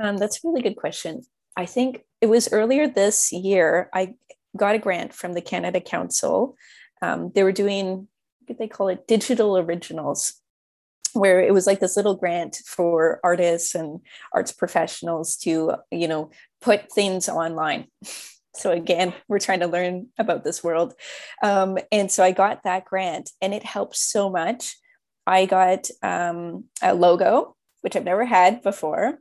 Um, 0.00 0.16
that's 0.16 0.42
a 0.42 0.48
really 0.48 0.62
good 0.62 0.76
question. 0.76 1.22
I 1.56 1.66
think 1.66 2.04
it 2.20 2.26
was 2.26 2.50
earlier 2.52 2.88
this 2.88 3.32
year, 3.32 3.90
I 3.92 4.14
got 4.56 4.74
a 4.74 4.78
grant 4.78 5.12
from 5.12 5.34
the 5.34 5.42
Canada 5.42 5.80
Council 5.80 6.56
um, 7.02 7.32
they 7.34 7.42
were 7.42 7.52
doing 7.52 8.08
what 8.46 8.58
they 8.58 8.68
call 8.68 8.88
it 8.88 9.06
digital 9.06 9.58
originals 9.58 10.34
where 11.12 11.42
it 11.42 11.52
was 11.52 11.66
like 11.66 11.80
this 11.80 11.96
little 11.96 12.14
grant 12.14 12.56
for 12.64 13.20
artists 13.22 13.74
and 13.74 14.00
arts 14.32 14.52
professionals 14.52 15.36
to 15.36 15.74
you 15.90 16.08
know 16.08 16.30
put 16.62 16.90
things 16.90 17.28
online 17.28 17.86
so 18.54 18.70
again 18.70 19.14
we're 19.28 19.38
trying 19.38 19.60
to 19.60 19.66
learn 19.66 20.08
about 20.18 20.44
this 20.44 20.62
world 20.62 20.94
um, 21.42 21.78
and 21.90 22.10
so 22.10 22.22
i 22.22 22.32
got 22.32 22.62
that 22.64 22.84
grant 22.84 23.30
and 23.40 23.54
it 23.54 23.64
helped 23.64 23.96
so 23.96 24.30
much 24.30 24.76
i 25.26 25.46
got 25.46 25.88
um, 26.02 26.64
a 26.82 26.94
logo 26.94 27.56
which 27.82 27.96
i've 27.96 28.04
never 28.04 28.24
had 28.24 28.62
before 28.62 29.18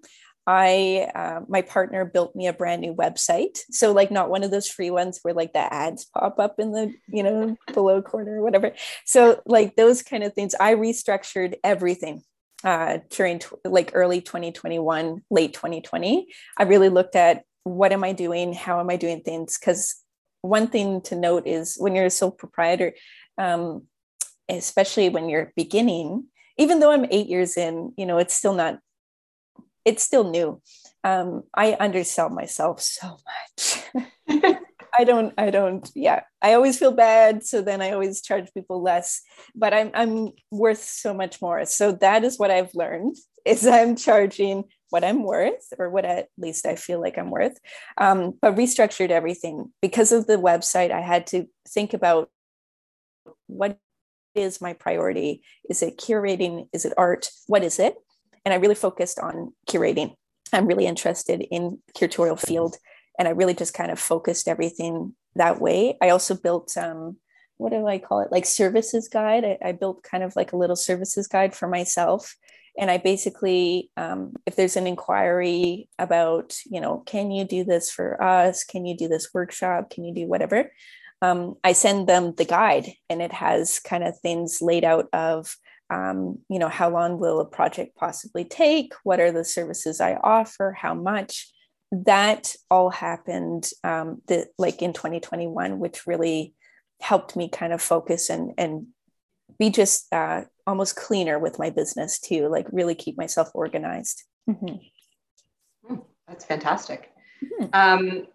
I 0.48 1.12
uh, 1.14 1.42
my 1.48 1.62
partner 1.62 2.04
built 2.04 2.36
me 2.36 2.48
a 2.48 2.54
brand 2.54 2.82
new 2.82 2.96
website. 2.96 3.60
So 3.70 3.92
like 3.92 4.10
not 4.10 4.30
one 4.30 4.44
of 4.44 4.52
those 4.52 4.68
free 4.68 4.90
ones 4.90 5.20
where 5.22 5.34
like 5.34 5.54
the 5.54 5.72
ads 5.72 6.06
pop 6.06 6.40
up 6.40 6.60
in 6.60 6.72
the 6.72 6.94
you 7.08 7.24
know 7.24 7.56
below 7.74 8.02
corner 8.02 8.40
or 8.40 8.44
whatever. 8.44 8.74
So 9.06 9.42
like 9.46 9.76
those 9.76 10.02
kind 10.02 10.24
of 10.24 10.34
things. 10.34 10.56
I 10.60 10.76
restructured 10.76 11.56
everything 11.64 12.24
uh, 12.64 13.00
during 13.12 13.40
t- 13.40 13.48
like 13.66 13.92
early 13.94 14.22
2021, 14.22 15.22
late 15.30 15.54
2020. 15.54 16.28
I 16.58 16.64
really 16.64 16.90
looked 16.90 17.16
at 17.16 17.44
what 17.64 17.92
am 17.92 18.04
I 18.04 18.14
doing, 18.14 18.54
how 18.54 18.80
am 18.80 18.90
I 18.90 18.96
doing 18.96 19.22
things? 19.22 19.58
Because 19.58 19.96
one 20.42 20.68
thing 20.68 21.02
to 21.02 21.16
note 21.16 21.48
is 21.48 21.76
when 21.78 21.96
you're 21.96 22.06
a 22.06 22.10
sole 22.10 22.32
proprietor, 22.32 22.94
um, 23.38 23.84
especially 24.50 25.10
when 25.10 25.30
you're 25.30 25.54
beginning, 25.56 26.26
even 26.58 26.80
though 26.80 26.92
I'm 26.92 27.06
eight 27.12 27.28
years 27.28 27.58
in, 27.58 27.94
you 27.98 28.06
know, 28.06 28.18
it's 28.18 28.34
still 28.34 28.54
not 28.54 28.80
it's 29.86 30.04
still 30.04 30.30
new. 30.30 30.62
Um, 31.04 31.44
I 31.56 31.76
undersell 31.80 32.30
myself 32.30 32.82
so 32.82 33.18
much. 33.26 33.84
I 34.94 35.04
don't, 35.06 35.34
I 35.38 35.50
don't, 35.50 35.90
yeah. 35.96 36.22
I 36.42 36.54
always 36.54 36.78
feel 36.78 36.92
bad. 36.92 37.44
So 37.44 37.62
then 37.62 37.82
I 37.82 37.92
always 37.92 38.22
charge 38.22 38.54
people 38.54 38.82
less, 38.82 39.22
but 39.56 39.74
I'm 39.74 39.92
I'm 39.94 40.30
worth 40.52 40.84
so 40.84 41.14
much 41.14 41.42
more. 41.42 41.66
So 41.66 41.94
that 41.94 42.24
is 42.24 42.38
what 42.38 42.52
I've 42.52 42.76
learned 42.76 43.16
is 43.46 43.66
I'm 43.66 43.96
charging 43.96 44.66
what 44.90 45.04
I'm 45.04 45.24
worth, 45.24 45.74
or 45.80 45.90
what 45.90 46.06
at 46.06 46.28
least 46.38 46.66
I 46.66 46.76
feel 46.76 47.00
like 47.00 47.18
I'm 47.18 47.32
worth. 47.32 47.58
Um, 47.98 48.38
but 48.42 48.56
restructured 48.56 49.10
everything 49.10 49.72
because 49.82 50.12
of 50.12 50.28
the 50.28 50.38
website. 50.38 50.92
I 50.92 51.02
had 51.02 51.28
to 51.28 51.48
think 51.68 51.94
about 51.94 52.30
what 53.48 53.78
is 54.36 54.62
my 54.62 54.74
priority. 54.74 55.44
Is 55.70 55.82
it 55.82 55.98
curating? 55.98 56.68
Is 56.74 56.86
it 56.86 56.94
art? 56.98 57.30
What 57.48 57.64
is 57.64 57.80
it? 57.80 57.96
and 58.46 58.54
I 58.54 58.58
really 58.58 58.76
focused 58.76 59.20
on 59.20 59.54
curating. 59.70 60.16
I'm 60.54 60.68
really 60.68 60.86
interested 60.86 61.46
in 61.50 61.80
curatorial 61.96 62.40
field, 62.40 62.78
and 63.18 63.28
I 63.28 63.32
really 63.32 63.54
just 63.54 63.74
kind 63.74 63.92
of 63.92 64.00
focused 64.00 64.48
everything 64.48 65.16
that 65.36 65.62
way. 65.62 65.98
I 66.02 66.10
also 66.10 66.36
built 66.36 66.76
um, 66.78 67.18
what 67.58 67.72
do 67.72 67.86
I 67.86 68.00
call 68.00 68.22
it? 68.22 68.32
Like 68.32 68.46
services 68.46 69.08
guide. 69.08 69.46
I, 69.46 69.58
I, 69.64 69.72
built 69.72 70.02
kind 70.02 70.24
of 70.24 70.36
like 70.36 70.52
a 70.52 70.58
little 70.58 70.76
services 70.76 71.28
guide 71.28 71.54
for 71.54 71.68
myself. 71.68 72.36
And 72.78 72.90
I 72.90 72.98
basically, 72.98 73.92
um, 73.98 74.34
if 74.46 74.56
there's 74.56 74.78
an 74.78 74.88
inquiry 74.88 75.90
about, 76.00 76.56
you 76.66 76.80
know, 76.80 77.04
can 77.06 77.32
you 77.32 77.44
do 77.44 77.64
this 77.64 77.92
for 77.92 78.22
us? 78.24 78.64
Can 78.64 78.86
you 78.86 78.96
do 78.96 79.08
this 79.08 79.30
workshop? 79.34 79.90
Can 79.90 80.06
you 80.06 80.14
do 80.14 80.28
whatever? 80.28 80.72
Um, 81.22 81.56
I 81.64 81.74
send 81.74 82.08
them 82.08 82.34
the 82.36 82.46
guide 82.46 82.88
and 83.10 83.22
it 83.22 83.34
has 83.34 83.80
kind 83.80 84.04
of 84.04 84.18
things 84.20 84.60
laid 84.62 84.84
out 84.84 85.08
of 85.14 85.56
um, 85.92 86.40
you 86.50 86.58
know, 86.58 86.70
how 86.70 86.90
long 86.90 87.20
will 87.20 87.42
a 87.42 87.46
project 87.46 87.98
possibly 87.98 88.46
take? 88.46 88.94
What 89.04 89.20
are 89.20 89.32
the 89.32 89.44
services 89.44 90.00
I 90.00 90.16
offer? 90.16 90.76
How 90.80 90.94
much? 90.94 91.52
That 91.92 92.56
all 92.70 92.90
happened 92.90 93.70
um, 93.84 94.22
the, 94.28 94.48
like 94.58 94.82
in 94.82 94.94
2021, 94.94 95.78
which 95.80 96.08
really 96.08 96.54
helped 97.02 97.36
me 97.36 97.50
kind 97.50 97.74
of 97.74 97.82
focus 97.82 98.30
and 98.30 98.54
and 98.58 98.88
be 99.58 99.70
just 99.70 100.12
uh, 100.14 100.44
almost 100.66 100.96
cleaner 100.96 101.40
with 101.40 101.60
my 101.60 101.70
business 101.70 102.20
too, 102.20 102.48
like 102.48 102.68
really 102.72 102.96
keep 102.96 103.18
myself 103.18 103.50
organized. 103.54 104.24
Mm-hmm. 104.50 104.76
Hmm, 105.88 106.00
that's 106.28 106.46
fantastic. 106.46 107.12
Mm-hmm. 107.44 107.66
Um, 107.74 108.28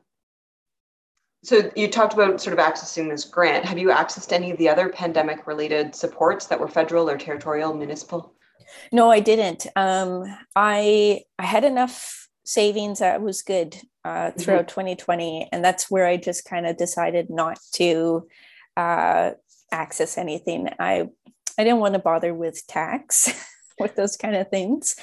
so 1.44 1.70
you 1.76 1.88
talked 1.88 2.12
about 2.12 2.40
sort 2.40 2.58
of 2.58 2.64
accessing 2.64 3.08
this 3.08 3.24
grant. 3.24 3.64
Have 3.64 3.78
you 3.78 3.88
accessed 3.88 4.32
any 4.32 4.50
of 4.50 4.58
the 4.58 4.68
other 4.68 4.88
pandemic 4.88 5.46
related 5.46 5.94
supports 5.94 6.46
that 6.46 6.58
were 6.58 6.68
federal 6.68 7.08
or 7.08 7.16
territorial, 7.16 7.72
municipal? 7.72 8.32
No, 8.90 9.10
I 9.10 9.20
didn't. 9.20 9.66
Um, 9.76 10.24
I 10.56 11.22
I 11.38 11.44
had 11.44 11.64
enough 11.64 12.28
savings 12.44 12.98
that 12.98 13.22
was 13.22 13.42
good 13.42 13.76
uh, 14.04 14.32
throughout 14.32 14.66
mm-hmm. 14.66 14.80
2020, 14.80 15.48
and 15.52 15.64
that's 15.64 15.90
where 15.90 16.06
I 16.06 16.16
just 16.16 16.44
kind 16.44 16.66
of 16.66 16.76
decided 16.76 17.30
not 17.30 17.58
to 17.74 18.26
uh, 18.76 19.32
access 19.72 20.18
anything. 20.18 20.68
I 20.78 21.08
I 21.58 21.64
didn't 21.64 21.80
want 21.80 21.94
to 21.94 22.00
bother 22.00 22.34
with 22.34 22.66
tax. 22.66 23.32
with 23.78 23.94
those 23.94 24.16
kind 24.16 24.34
of 24.34 24.48
things 24.48 24.96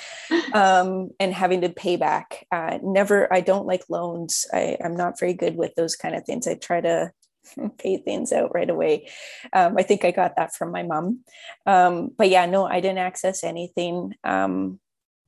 um, 0.53 1.12
and 1.20 1.34
having 1.34 1.62
to 1.62 1.70
pay 1.70 1.96
back. 1.96 2.46
Uh, 2.51 2.79
never, 2.82 3.32
I 3.32 3.41
don't 3.41 3.67
like 3.67 3.84
loans. 3.89 4.46
I, 4.51 4.77
I'm 4.84 4.96
not 4.96 5.20
very 5.20 5.34
good 5.34 5.55
with 5.55 5.75
those 5.75 5.96
kind 5.96 6.15
of 6.15 6.25
things. 6.25 6.48
I 6.48 6.55
try 6.55 6.82
to 6.82 7.12
pay 7.77 7.98
things 7.98 8.32
out 8.32 8.53
right 8.53 8.70
away. 8.70 9.10
Um, 9.53 9.75
I 9.77 9.84
think 9.84 10.03
I 10.05 10.12
got 10.12 10.36
that 10.38 10.55
from 10.55 10.72
my 10.72 10.84
mom. 10.84 11.20
Um, 11.65 12.12
but 12.17 12.29
yeah, 12.29 12.46
no, 12.46 12.65
I 12.65 12.79
didn't 12.79 12.98
access 13.00 13.43
anything. 13.43 14.15
Um, 14.24 14.79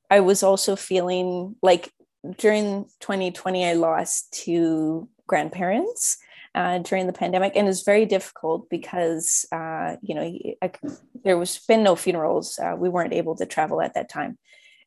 I 0.10 0.22
was 0.22 0.44
also 0.44 0.76
feeling 0.76 1.56
like 1.62 1.92
during 2.38 2.86
2020, 3.02 3.66
I 3.68 3.74
lost 3.74 4.34
two 4.34 5.10
grandparents 5.28 6.18
uh, 6.56 6.80
during 6.80 7.06
the 7.06 7.14
pandemic, 7.14 7.54
and 7.56 7.68
it's 7.68 7.84
very 7.84 8.06
difficult 8.06 8.70
because 8.70 9.46
uh, 9.52 9.98
you 10.02 10.16
know 10.16 10.40
I, 10.62 10.72
there 11.24 11.38
was 11.38 11.60
been 11.68 11.84
no 11.84 11.96
funerals. 11.96 12.58
Uh, 12.58 12.76
we 12.78 12.90
weren't 12.90 13.14
able 13.14 13.36
to 13.36 13.46
travel 13.46 13.82
at 13.82 13.94
that 13.94 14.10
time, 14.10 14.38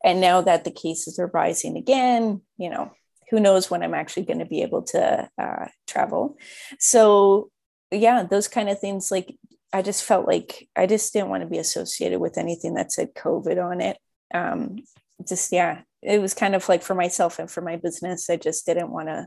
and 0.02 0.20
now 0.20 0.40
that 0.40 0.64
the 0.64 0.70
cases 0.70 1.18
are 1.18 1.30
rising 1.32 1.76
again, 1.76 2.40
you 2.56 2.70
know 2.70 2.90
who 3.30 3.38
knows 3.38 3.70
when 3.70 3.82
I'm 3.82 3.94
actually 3.94 4.24
going 4.24 4.38
to 4.38 4.46
be 4.46 4.62
able 4.62 4.82
to 4.82 5.28
uh, 5.38 5.66
travel. 5.86 6.38
So 6.78 7.50
yeah, 7.90 8.22
those 8.22 8.48
kind 8.48 8.68
of 8.68 8.80
things. 8.80 9.10
Like 9.10 9.36
I 9.72 9.82
just 9.82 10.04
felt 10.04 10.26
like 10.26 10.68
I 10.74 10.86
just 10.86 11.12
didn't 11.12 11.28
want 11.28 11.42
to 11.42 11.48
be 11.48 11.58
associated 11.58 12.20
with 12.20 12.38
anything 12.38 12.74
that 12.74 12.92
said 12.92 13.14
COVID 13.14 13.62
on 13.62 13.80
it. 13.80 13.98
Um, 14.32 14.78
just 15.26 15.52
yeah, 15.52 15.82
it 16.02 16.20
was 16.20 16.34
kind 16.34 16.54
of 16.54 16.68
like 16.68 16.82
for 16.82 16.94
myself 16.94 17.38
and 17.38 17.50
for 17.50 17.60
my 17.60 17.76
business. 17.76 18.30
I 18.30 18.36
just 18.36 18.64
didn't 18.64 18.90
want 18.90 19.08
to 19.08 19.26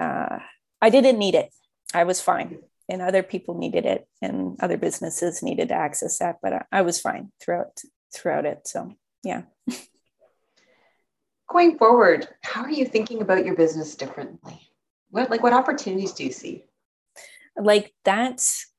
uh, 0.00 0.38
I 0.80 0.90
didn't 0.90 1.18
need 1.18 1.34
it. 1.34 1.50
I 1.94 2.04
was 2.04 2.20
fine. 2.20 2.58
And 2.88 3.00
other 3.00 3.22
people 3.22 3.56
needed 3.56 3.86
it 3.86 4.06
and 4.20 4.58
other 4.60 4.76
businesses 4.76 5.42
needed 5.42 5.68
to 5.68 5.74
access 5.74 6.18
that, 6.18 6.36
but 6.42 6.52
I, 6.52 6.64
I 6.70 6.82
was 6.82 7.00
fine 7.00 7.32
throughout 7.40 7.80
throughout 8.12 8.44
it. 8.44 8.68
So 8.68 8.92
yeah. 9.22 9.42
Going 11.48 11.78
forward, 11.78 12.28
how 12.42 12.62
are 12.62 12.70
you 12.70 12.84
thinking 12.84 13.22
about 13.22 13.44
your 13.44 13.54
business 13.54 13.94
differently? 13.94 14.60
What 15.10 15.30
like 15.30 15.42
what 15.42 15.52
opportunities 15.52 16.12
do 16.12 16.24
you 16.24 16.32
see? 16.32 16.64
Like 17.56 17.94
that's 18.04 18.70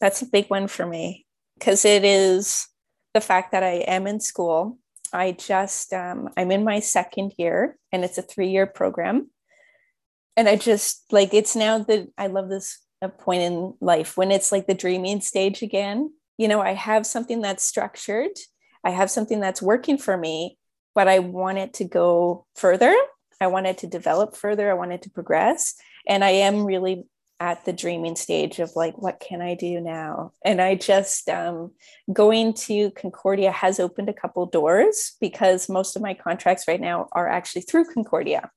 that's 0.00 0.22
a 0.22 0.26
big 0.26 0.46
one 0.48 0.66
for 0.66 0.86
me 0.86 1.26
because 1.58 1.84
it 1.84 2.04
is 2.04 2.68
the 3.12 3.20
fact 3.20 3.52
that 3.52 3.62
I 3.62 3.84
am 3.86 4.06
in 4.06 4.20
school. 4.20 4.78
I 5.12 5.32
just 5.32 5.92
um, 5.92 6.30
I'm 6.36 6.50
in 6.50 6.64
my 6.64 6.80
second 6.80 7.34
year 7.36 7.76
and 7.92 8.02
it's 8.02 8.16
a 8.16 8.22
three 8.22 8.48
year 8.48 8.66
program 8.66 9.30
and 10.36 10.48
I 10.48 10.56
just 10.56 11.04
like 11.12 11.34
it's 11.34 11.54
now 11.56 11.78
that 11.80 12.08
I 12.16 12.28
love 12.28 12.48
this 12.48 12.78
point 13.18 13.42
in 13.42 13.74
life 13.80 14.16
when 14.16 14.30
it's 14.30 14.52
like 14.52 14.66
the 14.66 14.74
dreaming 14.74 15.20
stage 15.20 15.62
again. 15.62 16.12
You 16.38 16.48
know, 16.48 16.60
I 16.60 16.72
have 16.72 17.06
something 17.06 17.40
that's 17.40 17.64
structured, 17.64 18.32
I 18.84 18.90
have 18.90 19.10
something 19.10 19.40
that's 19.40 19.62
working 19.62 19.98
for 19.98 20.16
me, 20.16 20.58
but 20.94 21.08
I 21.08 21.18
want 21.20 21.58
it 21.58 21.74
to 21.74 21.84
go 21.84 22.46
further. 22.56 22.94
I 23.40 23.48
want 23.48 23.66
it 23.66 23.78
to 23.78 23.86
develop 23.86 24.36
further. 24.36 24.70
I 24.70 24.74
want 24.74 24.92
it 24.92 25.02
to 25.02 25.10
progress. 25.10 25.74
And 26.06 26.24
I 26.24 26.30
am 26.30 26.64
really 26.64 27.04
at 27.40 27.64
the 27.64 27.72
dreaming 27.72 28.14
stage 28.14 28.60
of 28.60 28.70
like, 28.76 28.96
what 28.96 29.18
can 29.18 29.42
I 29.42 29.54
do 29.54 29.80
now? 29.80 30.30
And 30.44 30.60
I 30.60 30.76
just 30.76 31.28
um, 31.28 31.72
going 32.12 32.54
to 32.54 32.92
Concordia 32.92 33.50
has 33.50 33.80
opened 33.80 34.08
a 34.08 34.14
couple 34.14 34.46
doors 34.46 35.16
because 35.20 35.68
most 35.68 35.96
of 35.96 36.02
my 36.02 36.14
contracts 36.14 36.68
right 36.68 36.80
now 36.80 37.08
are 37.10 37.28
actually 37.28 37.62
through 37.62 37.92
Concordia 37.92 38.48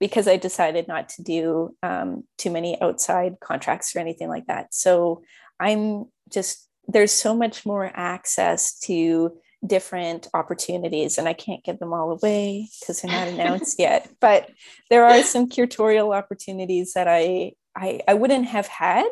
because 0.00 0.28
I 0.28 0.36
decided 0.36 0.88
not 0.88 1.08
to 1.10 1.22
do 1.22 1.76
um, 1.82 2.24
too 2.38 2.50
many 2.50 2.80
outside 2.80 3.36
contracts 3.40 3.94
or 3.94 4.00
anything 4.00 4.28
like 4.28 4.46
that. 4.46 4.74
So 4.74 5.22
I'm 5.60 6.06
just, 6.32 6.68
there's 6.88 7.12
so 7.12 7.34
much 7.34 7.64
more 7.64 7.90
access 7.94 8.78
to 8.80 9.36
different 9.66 10.28
opportunities 10.34 11.16
and 11.16 11.26
I 11.26 11.32
can't 11.32 11.64
give 11.64 11.78
them 11.78 11.92
all 11.92 12.10
away 12.10 12.68
because 12.80 13.00
they're 13.00 13.10
not 13.10 13.28
announced 13.28 13.78
yet. 13.78 14.10
But 14.20 14.50
there 14.90 15.04
are 15.06 15.22
some 15.22 15.48
curatorial 15.48 16.14
opportunities 16.14 16.92
that 16.94 17.08
I, 17.08 17.52
I, 17.74 18.00
I 18.06 18.14
wouldn't 18.14 18.46
have 18.46 18.66
had 18.66 19.06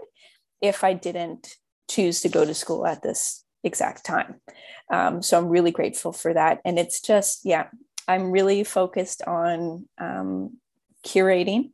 if 0.60 0.84
I 0.84 0.92
didn't 0.92 1.56
choose 1.88 2.20
to 2.20 2.28
go 2.28 2.44
to 2.44 2.54
school 2.54 2.86
at 2.86 3.02
this 3.02 3.44
exact 3.64 4.04
time. 4.04 4.40
Um, 4.90 5.22
so 5.22 5.38
I'm 5.38 5.48
really 5.48 5.70
grateful 5.70 6.12
for 6.12 6.34
that. 6.34 6.60
And 6.64 6.78
it's 6.78 7.00
just, 7.00 7.40
yeah, 7.44 7.68
I'm 8.08 8.30
really 8.30 8.64
focused 8.64 9.22
on 9.22 9.88
um, 9.98 10.58
curating. 11.04 11.70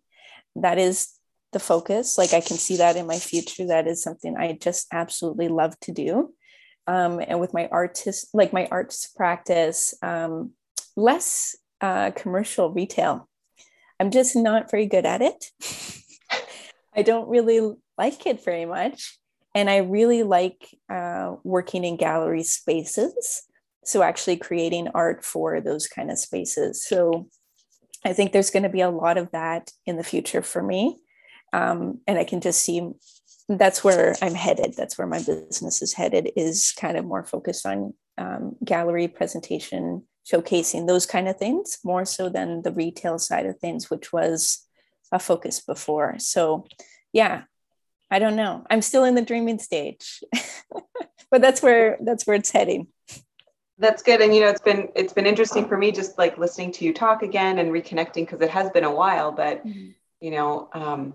That 0.57 0.79
is 0.79 1.19
the 1.53 1.59
focus. 1.59 2.19
Like 2.19 2.35
I 2.35 2.41
can 2.41 2.57
see 2.57 2.77
that 2.77 2.97
in 2.97 3.07
my 3.07 3.19
future. 3.19 3.67
That 3.67 3.87
is 3.87 4.03
something 4.03 4.37
I 4.37 4.59
just 4.61 4.87
absolutely 4.93 5.49
love 5.49 5.79
to 5.81 5.93
do. 5.93 6.35
Um, 6.87 7.21
and 7.27 7.41
with 7.41 7.53
my 7.53 7.69
artist, 7.71 8.29
like 8.33 8.53
my 8.53 8.67
arts 8.71 9.09
practice, 9.09 9.95
um, 10.03 10.53
less 10.97 11.57
uh, 11.81 12.11
commercial 12.13 12.73
retail. 12.73 13.29
I'm 14.01 14.11
just 14.11 14.37
not 14.37 14.71
very 14.71 14.87
good 14.87 15.05
at 15.05 15.23
it. 15.23 15.51
I 16.95 17.03
don't 17.03 17.29
really 17.29 17.75
like 17.97 18.27
it 18.27 18.45
very 18.45 18.65
much. 18.65 19.19
And 19.55 19.69
I 19.69 19.79
really 19.79 20.23
like 20.23 20.69
uh, 20.93 21.37
working 21.43 21.85
in 21.85 21.97
gallery 21.97 22.43
spaces. 22.43 23.43
So, 23.85 24.03
actually 24.03 24.37
creating 24.37 24.89
art 24.95 25.25
for 25.25 25.61
those 25.61 25.87
kind 25.89 26.11
of 26.11 26.19
spaces. 26.19 26.85
So, 26.85 27.29
I 28.05 28.13
think 28.13 28.33
there's 28.33 28.51
going 28.51 28.63
to 28.63 28.69
be 28.69 28.81
a 28.81 28.91
lot 28.91 29.19
of 29.19 29.31
that 29.33 29.71
in 29.87 29.97
the 29.97 30.05
future 30.05 30.43
for 30.43 30.63
me. 30.63 30.99
Um, 31.53 32.01
and 32.07 32.19
I 32.19 32.25
can 32.25 32.41
just 32.41 32.63
see 32.63 32.91
that's 33.49 33.83
where 33.83 34.15
I'm 34.21 34.35
headed. 34.35 34.75
That's 34.77 34.99
where 34.99 35.07
my 35.07 35.19
business 35.19 35.83
is 35.83 35.95
headed, 35.95 36.31
is 36.37 36.73
kind 36.79 36.97
of 36.97 37.05
more 37.05 37.25
focused 37.25 37.67
on 37.67 37.95
um, 38.19 38.57
gallery 38.65 39.09
presentation, 39.09 40.05
showcasing 40.31 40.87
those 40.87 41.07
kind 41.07 41.29
of 41.29 41.39
things 41.39 41.79
more 41.85 42.05
so 42.05 42.29
than 42.29 42.63
the 42.63 42.73
retail 42.73 43.19
side 43.19 43.47
of 43.47 43.59
things, 43.59 43.91
which 43.91 44.13
was 44.13 44.67
a 45.11 45.19
focus 45.19 45.61
before. 45.61 46.17
So, 46.19 46.67
yeah, 47.13 47.43
I 48.11 48.19
don't 48.19 48.37
know. 48.37 48.65
I'm 48.69 48.83
still 48.83 49.05
in 49.05 49.15
the 49.15 49.23
dreaming 49.23 49.59
stage, 49.59 50.23
but 51.31 51.41
that's 51.41 51.63
where 51.63 51.99
that's 52.03 52.27
where 52.27 52.37
it's 52.37 52.51
heading. 52.51 52.89
That's 53.79 54.03
good, 54.03 54.21
and 54.21 54.35
you 54.35 54.41
know, 54.41 54.49
it's 54.49 54.61
been 54.61 54.89
it's 54.95 55.13
been 55.13 55.27
interesting 55.27 55.69
for 55.69 55.77
me 55.77 55.93
just 55.93 56.19
like 56.19 56.37
listening 56.37 56.73
to 56.73 56.85
you 56.85 56.93
talk 56.93 57.23
again 57.23 57.59
and 57.59 57.71
reconnecting 57.71 58.27
because 58.27 58.41
it 58.41 58.51
has 58.51 58.71
been 58.71 58.85
a 58.85 58.93
while. 58.93 59.31
But 59.31 59.65
mm-hmm. 59.65 59.91
you 60.21 60.31
know, 60.33 60.69
um, 60.73 61.15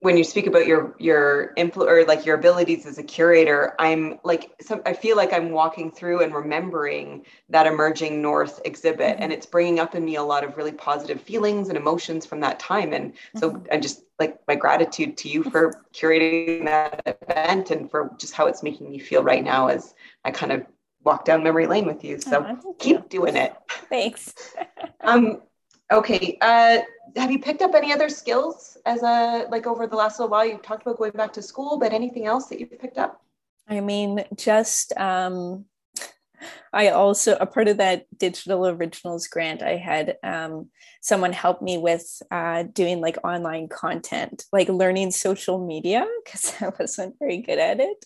when 0.00 0.16
you 0.16 0.22
speak 0.22 0.46
about 0.46 0.66
your 0.66 0.94
your 0.98 1.52
influ 1.56 1.86
or 1.86 2.04
like 2.04 2.24
your 2.24 2.36
abilities 2.36 2.86
as 2.86 2.98
a 2.98 3.02
curator 3.02 3.74
i'm 3.78 4.18
like 4.24 4.52
some, 4.60 4.80
i 4.86 4.92
feel 4.92 5.16
like 5.16 5.32
i'm 5.32 5.50
walking 5.50 5.90
through 5.90 6.22
and 6.22 6.34
remembering 6.34 7.24
that 7.48 7.66
emerging 7.66 8.22
north 8.22 8.60
exhibit 8.64 9.14
mm-hmm. 9.14 9.22
and 9.22 9.32
it's 9.32 9.46
bringing 9.46 9.80
up 9.80 9.94
in 9.94 10.04
me 10.04 10.16
a 10.16 10.22
lot 10.22 10.44
of 10.44 10.56
really 10.56 10.72
positive 10.72 11.20
feelings 11.20 11.68
and 11.68 11.76
emotions 11.76 12.24
from 12.24 12.40
that 12.40 12.58
time 12.58 12.92
and 12.92 13.12
so 13.36 13.50
mm-hmm. 13.50 13.66
i 13.72 13.76
just 13.76 14.04
like 14.18 14.38
my 14.48 14.54
gratitude 14.54 15.16
to 15.16 15.28
you 15.28 15.42
for 15.44 15.84
curating 15.92 16.64
that 16.64 17.02
event 17.28 17.70
and 17.70 17.90
for 17.90 18.14
just 18.18 18.34
how 18.34 18.46
it's 18.46 18.62
making 18.62 18.90
me 18.90 18.98
feel 18.98 19.22
right 19.22 19.44
now 19.44 19.68
as 19.68 19.94
i 20.24 20.30
kind 20.30 20.52
of 20.52 20.64
walk 21.04 21.24
down 21.24 21.42
memory 21.42 21.66
lane 21.66 21.86
with 21.86 22.04
you 22.04 22.20
so 22.20 22.44
oh, 22.46 22.74
keep 22.78 22.96
you. 22.96 23.04
doing 23.08 23.36
it 23.36 23.54
thanks 23.88 24.34
um 25.02 25.40
Okay. 25.90 26.36
Uh, 26.40 26.78
have 27.16 27.30
you 27.30 27.38
picked 27.38 27.62
up 27.62 27.74
any 27.74 27.92
other 27.92 28.08
skills 28.08 28.76
as 28.84 29.02
a 29.02 29.46
like 29.50 29.66
over 29.66 29.86
the 29.86 29.96
last 29.96 30.18
little 30.18 30.30
while? 30.30 30.46
You've 30.46 30.62
talked 30.62 30.82
about 30.82 30.98
going 30.98 31.12
back 31.12 31.32
to 31.34 31.42
school, 31.42 31.78
but 31.78 31.92
anything 31.92 32.26
else 32.26 32.46
that 32.46 32.60
you've 32.60 32.78
picked 32.78 32.98
up? 32.98 33.22
I 33.66 33.80
mean, 33.80 34.24
just 34.36 34.92
um, 34.98 35.64
I 36.72 36.88
also 36.88 37.36
a 37.40 37.46
part 37.46 37.68
of 37.68 37.78
that 37.78 38.06
digital 38.18 38.66
originals 38.68 39.26
grant. 39.28 39.62
I 39.62 39.76
had 39.76 40.16
um, 40.22 40.68
someone 41.00 41.32
help 41.32 41.62
me 41.62 41.78
with 41.78 42.22
uh, 42.30 42.64
doing 42.64 43.00
like 43.00 43.16
online 43.24 43.68
content, 43.68 44.44
like 44.52 44.68
learning 44.68 45.12
social 45.12 45.64
media 45.64 46.06
because 46.22 46.52
I 46.60 46.70
wasn't 46.78 47.14
very 47.18 47.38
good 47.38 47.58
at 47.58 47.80
it. 47.80 48.04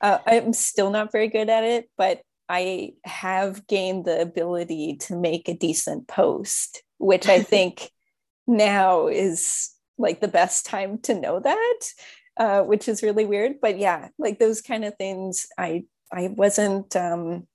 Uh, 0.00 0.18
I'm 0.26 0.54
still 0.54 0.90
not 0.90 1.12
very 1.12 1.28
good 1.28 1.50
at 1.50 1.64
it, 1.64 1.90
but 1.98 2.22
I 2.48 2.94
have 3.04 3.66
gained 3.66 4.04
the 4.04 4.20
ability 4.20 4.96
to 5.02 5.16
make 5.16 5.48
a 5.48 5.54
decent 5.54 6.08
post 6.08 6.82
which 6.98 7.28
I 7.28 7.40
think 7.40 7.90
now 8.46 9.06
is 9.06 9.70
like 9.96 10.20
the 10.20 10.28
best 10.28 10.66
time 10.66 10.98
to 11.02 11.14
know 11.14 11.40
that, 11.40 11.80
uh, 12.36 12.62
which 12.62 12.88
is 12.88 13.02
really 13.02 13.24
weird. 13.24 13.60
But 13.60 13.78
yeah, 13.78 14.08
like 14.18 14.38
those 14.38 14.60
kind 14.60 14.84
of 14.84 14.96
things, 14.96 15.46
I 15.56 15.84
I 16.12 16.28
wasn't 16.28 16.94
um, 16.94 17.46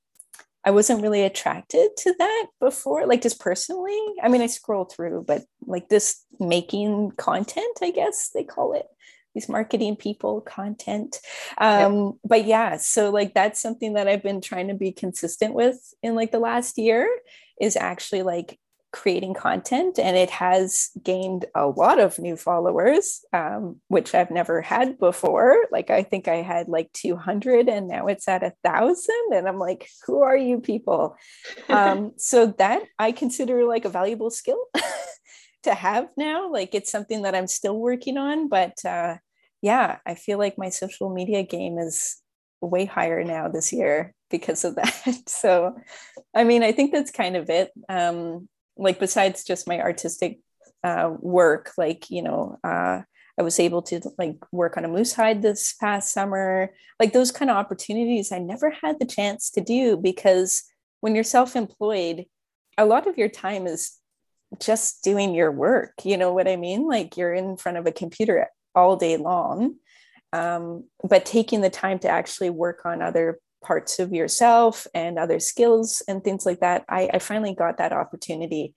I 0.65 0.71
wasn't 0.71 1.01
really 1.01 1.23
attracted 1.23 1.91
to 1.97 2.15
that 2.17 2.47
before, 2.60 3.06
like 3.06 3.21
just 3.21 3.39
personally. 3.39 3.99
I 4.21 4.29
mean, 4.29 4.41
I 4.41 4.47
scroll 4.47 4.86
through, 4.86 5.25
but 5.27 5.43
like 5.65 5.89
this 5.89 6.23
making 6.39 7.12
content, 7.12 7.79
I 7.82 7.91
guess 7.91 8.29
they 8.34 8.43
call 8.43 8.73
it 8.73 8.86
these 9.34 9.50
marketing 9.50 9.96
people 9.96 10.41
content. 10.41 11.19
Um 11.58 12.06
yep. 12.06 12.13
but 12.24 12.46
yeah 12.46 12.78
so 12.78 13.10
like 13.10 13.34
that's 13.34 13.62
something 13.62 13.93
that 13.93 14.08
i've 14.08 14.24
been 14.24 14.41
trying 14.41 14.67
to 14.67 14.74
be 14.74 14.91
consistent 14.91 15.54
with 15.54 15.93
in 16.02 16.15
like 16.15 16.32
the 16.32 16.39
last 16.39 16.78
year 16.78 17.10
is 17.60 17.76
actually 17.76 18.24
like 18.24 18.60
creating 18.91 19.34
content 19.34 19.98
and 19.98 20.15
it 20.15 20.30
has 20.30 20.91
gained 21.04 21.46
a 21.56 21.65
lot 21.65 22.00
of 22.00 22.19
new 22.19 22.38
followers 22.38 23.26
um, 23.34 23.78
which 23.88 24.13
i've 24.13 24.30
never 24.30 24.62
had 24.62 25.00
before. 25.00 25.65
Like 25.72 25.89
i 25.89 26.04
think 26.04 26.28
i 26.28 26.36
had 26.36 26.67
like 26.69 26.93
200 26.93 27.67
and 27.67 27.88
now 27.88 28.06
it's 28.06 28.28
at 28.28 28.43
a 28.43 28.54
thousand 28.63 29.34
and 29.34 29.48
i'm 29.48 29.58
like 29.58 29.89
who 30.06 30.22
are 30.22 30.38
you 30.38 30.60
people? 30.60 31.17
Um, 31.69 32.12
so 32.17 32.48
that 32.60 32.84
i 33.00 33.12
consider 33.12 33.65
like 33.65 33.86
a 33.86 33.89
valuable 33.89 34.30
skill 34.30 34.63
to 35.63 35.73
have 35.73 36.08
now 36.17 36.52
like 36.52 36.73
it's 36.76 36.91
something 36.91 37.23
that 37.23 37.36
i'm 37.36 37.47
still 37.47 37.78
working 37.78 38.17
on 38.17 38.47
but 38.47 38.73
uh, 38.86 39.15
yeah 39.62 39.97
i 40.06 40.15
feel 40.15 40.38
like 40.38 40.58
my 40.58 40.69
social 40.69 41.10
media 41.10 41.43
game 41.43 41.78
is 41.78 42.21
way 42.62 42.86
higher 42.86 43.23
now 43.23 43.47
this 43.47 43.73
year 43.73 44.13
because 44.30 44.63
of 44.63 44.76
that. 44.76 45.17
So 45.28 45.76
i 46.36 46.43
mean 46.43 46.63
i 46.63 46.71
think 46.71 46.91
that's 46.91 47.12
kind 47.12 47.36
of 47.36 47.49
it. 47.49 47.71
Um, 47.89 48.47
like 48.76 48.99
besides 48.99 49.43
just 49.43 49.67
my 49.67 49.80
artistic 49.80 50.39
uh, 50.84 51.13
work 51.19 51.71
like 51.78 52.10
you 52.10 52.21
know 52.21 52.58
uh, 52.63 53.02
i 53.39 53.41
was 53.41 53.60
able 53.60 53.82
to 53.84 54.02
like 54.17 54.38
work 54.52 54.76
on 54.78 54.86
a 54.86 54.88
moose 54.88 55.13
hide 55.13 55.41
this 55.41 55.73
past 55.80 56.12
summer. 56.12 56.73
Like 56.99 57.13
those 57.13 57.32
kind 57.32 57.52
of 57.52 57.58
opportunities 57.58 58.32
i 58.32 58.39
never 58.39 58.69
had 58.69 58.99
the 58.99 59.06
chance 59.06 59.49
to 59.52 59.62
do 59.62 59.97
because 59.97 60.63
when 61.02 61.15
you're 61.15 61.23
self-employed 61.23 62.26
a 62.78 62.86
lot 62.86 63.08
of 63.08 63.17
your 63.17 63.30
time 63.30 63.67
is 63.67 63.99
just 64.59 65.03
doing 65.03 65.33
your 65.33 65.51
work 65.51 65.93
you 66.03 66.17
know 66.17 66.33
what 66.33 66.47
i 66.47 66.55
mean 66.55 66.87
like 66.87 67.17
you're 67.17 67.33
in 67.33 67.57
front 67.57 67.77
of 67.77 67.85
a 67.85 67.91
computer 67.91 68.47
all 68.75 68.95
day 68.95 69.17
long 69.17 69.75
um, 70.33 70.85
but 71.07 71.25
taking 71.25 71.61
the 71.61 71.69
time 71.69 71.99
to 71.99 72.09
actually 72.09 72.49
work 72.49 72.81
on 72.85 73.03
other 73.03 73.39
parts 73.63 73.99
of 73.99 74.13
yourself 74.13 74.85
and 74.93 75.17
other 75.17 75.39
skills 75.39 76.03
and 76.07 76.23
things 76.23 76.45
like 76.45 76.59
that. 76.59 76.83
I, 76.89 77.09
I 77.13 77.19
finally 77.19 77.55
got 77.55 77.77
that 77.77 77.93
opportunity 77.93 78.73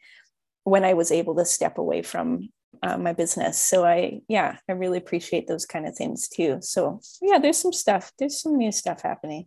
when 0.65 0.85
I 0.85 0.95
was 0.95 1.11
able 1.11 1.35
to 1.37 1.45
step 1.45 1.79
away 1.79 2.03
from 2.03 2.49
uh, 2.83 2.99
my 2.99 3.13
business. 3.13 3.59
So 3.59 3.85
I, 3.85 4.21
yeah, 4.29 4.59
I 4.69 4.73
really 4.73 4.99
appreciate 4.99 5.47
those 5.47 5.67
kind 5.67 5.87
of 5.87 5.97
things 5.97 6.29
too. 6.29 6.59
So 6.61 7.01
yeah, 7.23 7.39
there's 7.39 7.59
some 7.59 7.73
stuff, 7.73 8.13
there's 8.19 8.41
some 8.41 8.57
new 8.57 8.71
stuff 8.73 9.03
happening. 9.03 9.47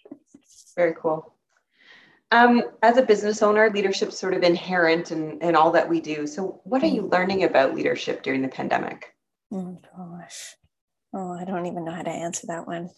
Very 0.76 0.94
cool. 1.00 1.34
Um, 2.32 2.62
as 2.82 2.96
a 2.96 3.02
business 3.02 3.42
owner, 3.42 3.70
leadership's 3.70 4.18
sort 4.18 4.34
of 4.34 4.42
inherent 4.42 5.10
in, 5.10 5.40
in 5.40 5.56
all 5.56 5.72
that 5.72 5.88
we 5.88 6.00
do. 6.00 6.26
So 6.26 6.60
what 6.64 6.82
are 6.82 6.86
you 6.86 7.02
mm. 7.02 7.12
learning 7.12 7.42
about 7.44 7.74
leadership 7.74 8.22
during 8.22 8.42
the 8.42 8.48
pandemic? 8.48 9.14
Oh 9.52 9.80
gosh. 9.96 10.54
Oh, 11.12 11.32
I 11.32 11.44
don't 11.44 11.66
even 11.66 11.84
know 11.84 11.92
how 11.92 12.02
to 12.02 12.10
answer 12.10 12.46
that 12.46 12.68
one. 12.68 12.90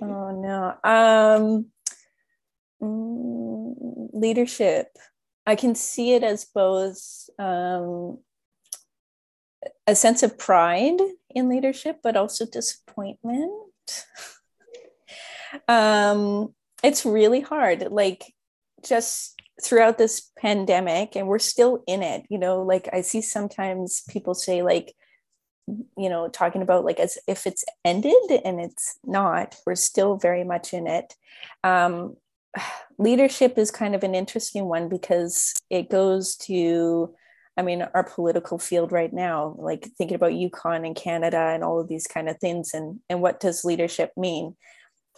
Oh 0.00 0.30
no. 0.30 0.74
Um, 0.84 1.66
mm, 2.80 4.08
leadership. 4.12 4.96
I 5.46 5.56
can 5.56 5.74
see 5.74 6.14
it 6.14 6.22
as 6.22 6.44
both 6.44 7.28
um, 7.38 8.18
a 9.86 9.94
sense 9.94 10.22
of 10.22 10.38
pride 10.38 11.00
in 11.34 11.48
leadership, 11.48 11.98
but 12.02 12.16
also 12.16 12.46
disappointment. 12.46 13.52
um, 15.68 16.54
it's 16.82 17.04
really 17.04 17.40
hard. 17.40 17.88
Like 17.90 18.32
just 18.84 19.40
throughout 19.62 19.98
this 19.98 20.30
pandemic, 20.38 21.16
and 21.16 21.26
we're 21.26 21.38
still 21.38 21.82
in 21.86 22.02
it. 22.02 22.24
You 22.28 22.38
know, 22.38 22.62
like 22.62 22.88
I 22.92 23.00
see 23.00 23.20
sometimes 23.20 24.02
people 24.08 24.34
say 24.34 24.62
like 24.62 24.94
you 25.96 26.08
know 26.08 26.28
talking 26.28 26.62
about 26.62 26.84
like 26.84 27.00
as 27.00 27.18
if 27.26 27.46
it's 27.46 27.64
ended 27.84 28.14
and 28.44 28.60
it's 28.60 28.98
not 29.04 29.56
we're 29.66 29.74
still 29.74 30.16
very 30.16 30.44
much 30.44 30.74
in 30.74 30.86
it 30.86 31.14
um, 31.62 32.16
leadership 32.98 33.58
is 33.58 33.70
kind 33.70 33.94
of 33.94 34.04
an 34.04 34.14
interesting 34.14 34.66
one 34.66 34.88
because 34.88 35.54
it 35.70 35.90
goes 35.90 36.36
to 36.36 37.14
i 37.56 37.62
mean 37.62 37.82
our 37.94 38.04
political 38.04 38.58
field 38.58 38.92
right 38.92 39.12
now 39.12 39.56
like 39.58 39.88
thinking 39.96 40.14
about 40.14 40.34
yukon 40.34 40.84
and 40.84 40.96
canada 40.96 41.38
and 41.38 41.64
all 41.64 41.80
of 41.80 41.88
these 41.88 42.06
kind 42.06 42.28
of 42.28 42.38
things 42.38 42.74
and 42.74 43.00
and 43.08 43.22
what 43.22 43.40
does 43.40 43.64
leadership 43.64 44.12
mean 44.16 44.54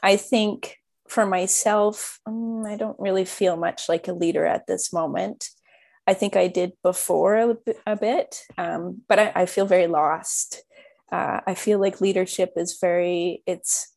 i 0.02 0.16
think 0.16 0.78
for 1.08 1.26
myself 1.26 2.20
um, 2.26 2.64
i 2.66 2.76
don't 2.76 2.98
really 2.98 3.24
feel 3.24 3.56
much 3.56 3.88
like 3.88 4.08
a 4.08 4.12
leader 4.12 4.44
at 4.44 4.66
this 4.66 4.92
moment 4.92 5.50
I 6.06 6.14
think 6.14 6.36
I 6.36 6.46
did 6.46 6.72
before 6.82 7.34
a, 7.34 7.56
a 7.84 7.96
bit, 7.96 8.42
um, 8.56 9.02
but 9.08 9.18
I, 9.18 9.32
I, 9.34 9.46
feel 9.46 9.66
very 9.66 9.88
lost. 9.88 10.62
Uh, 11.10 11.40
I 11.46 11.54
feel 11.54 11.80
like 11.80 12.00
leadership 12.00 12.52
is 12.56 12.78
very 12.80 13.42
it's 13.46 13.92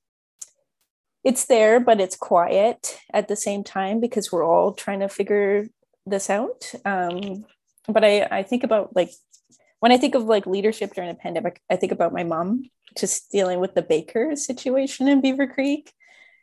it's 1.24 1.45
there, 1.45 1.80
but 1.80 2.00
it's 2.00 2.15
quiet 2.15 3.00
at 3.13 3.28
the 3.28 3.36
same 3.36 3.63
time 3.63 4.00
because 4.00 4.32
we're 4.32 4.45
all 4.45 4.74
trying 4.74 5.02
to 5.02 5.10
figure 5.10 5.67
this 6.06 6.30
out. 6.30 6.72
Um, 6.86 7.45
but 7.88 8.04
I, 8.04 8.28
I 8.32 8.43
think 8.43 8.63
about 8.63 8.95
like 8.95 9.12
when 9.80 9.91
I 9.91 9.98
think 9.98 10.15
of 10.15 10.24
like 10.24 10.48
leadership 10.48 10.93
during 10.93 11.10
a 11.10 11.15
pandemic, 11.15 11.62
I 11.69 11.76
think 11.76 11.91
about 11.91 12.13
my 12.13 12.24
mom 12.24 12.63
just 12.98 13.32
dealing 13.32 13.60
with 13.60 13.76
the 13.76 13.82
baker 13.82 14.36
situation 14.36 15.08
in 15.08 15.22
Beaver 15.22 15.48
Creek. 15.48 15.91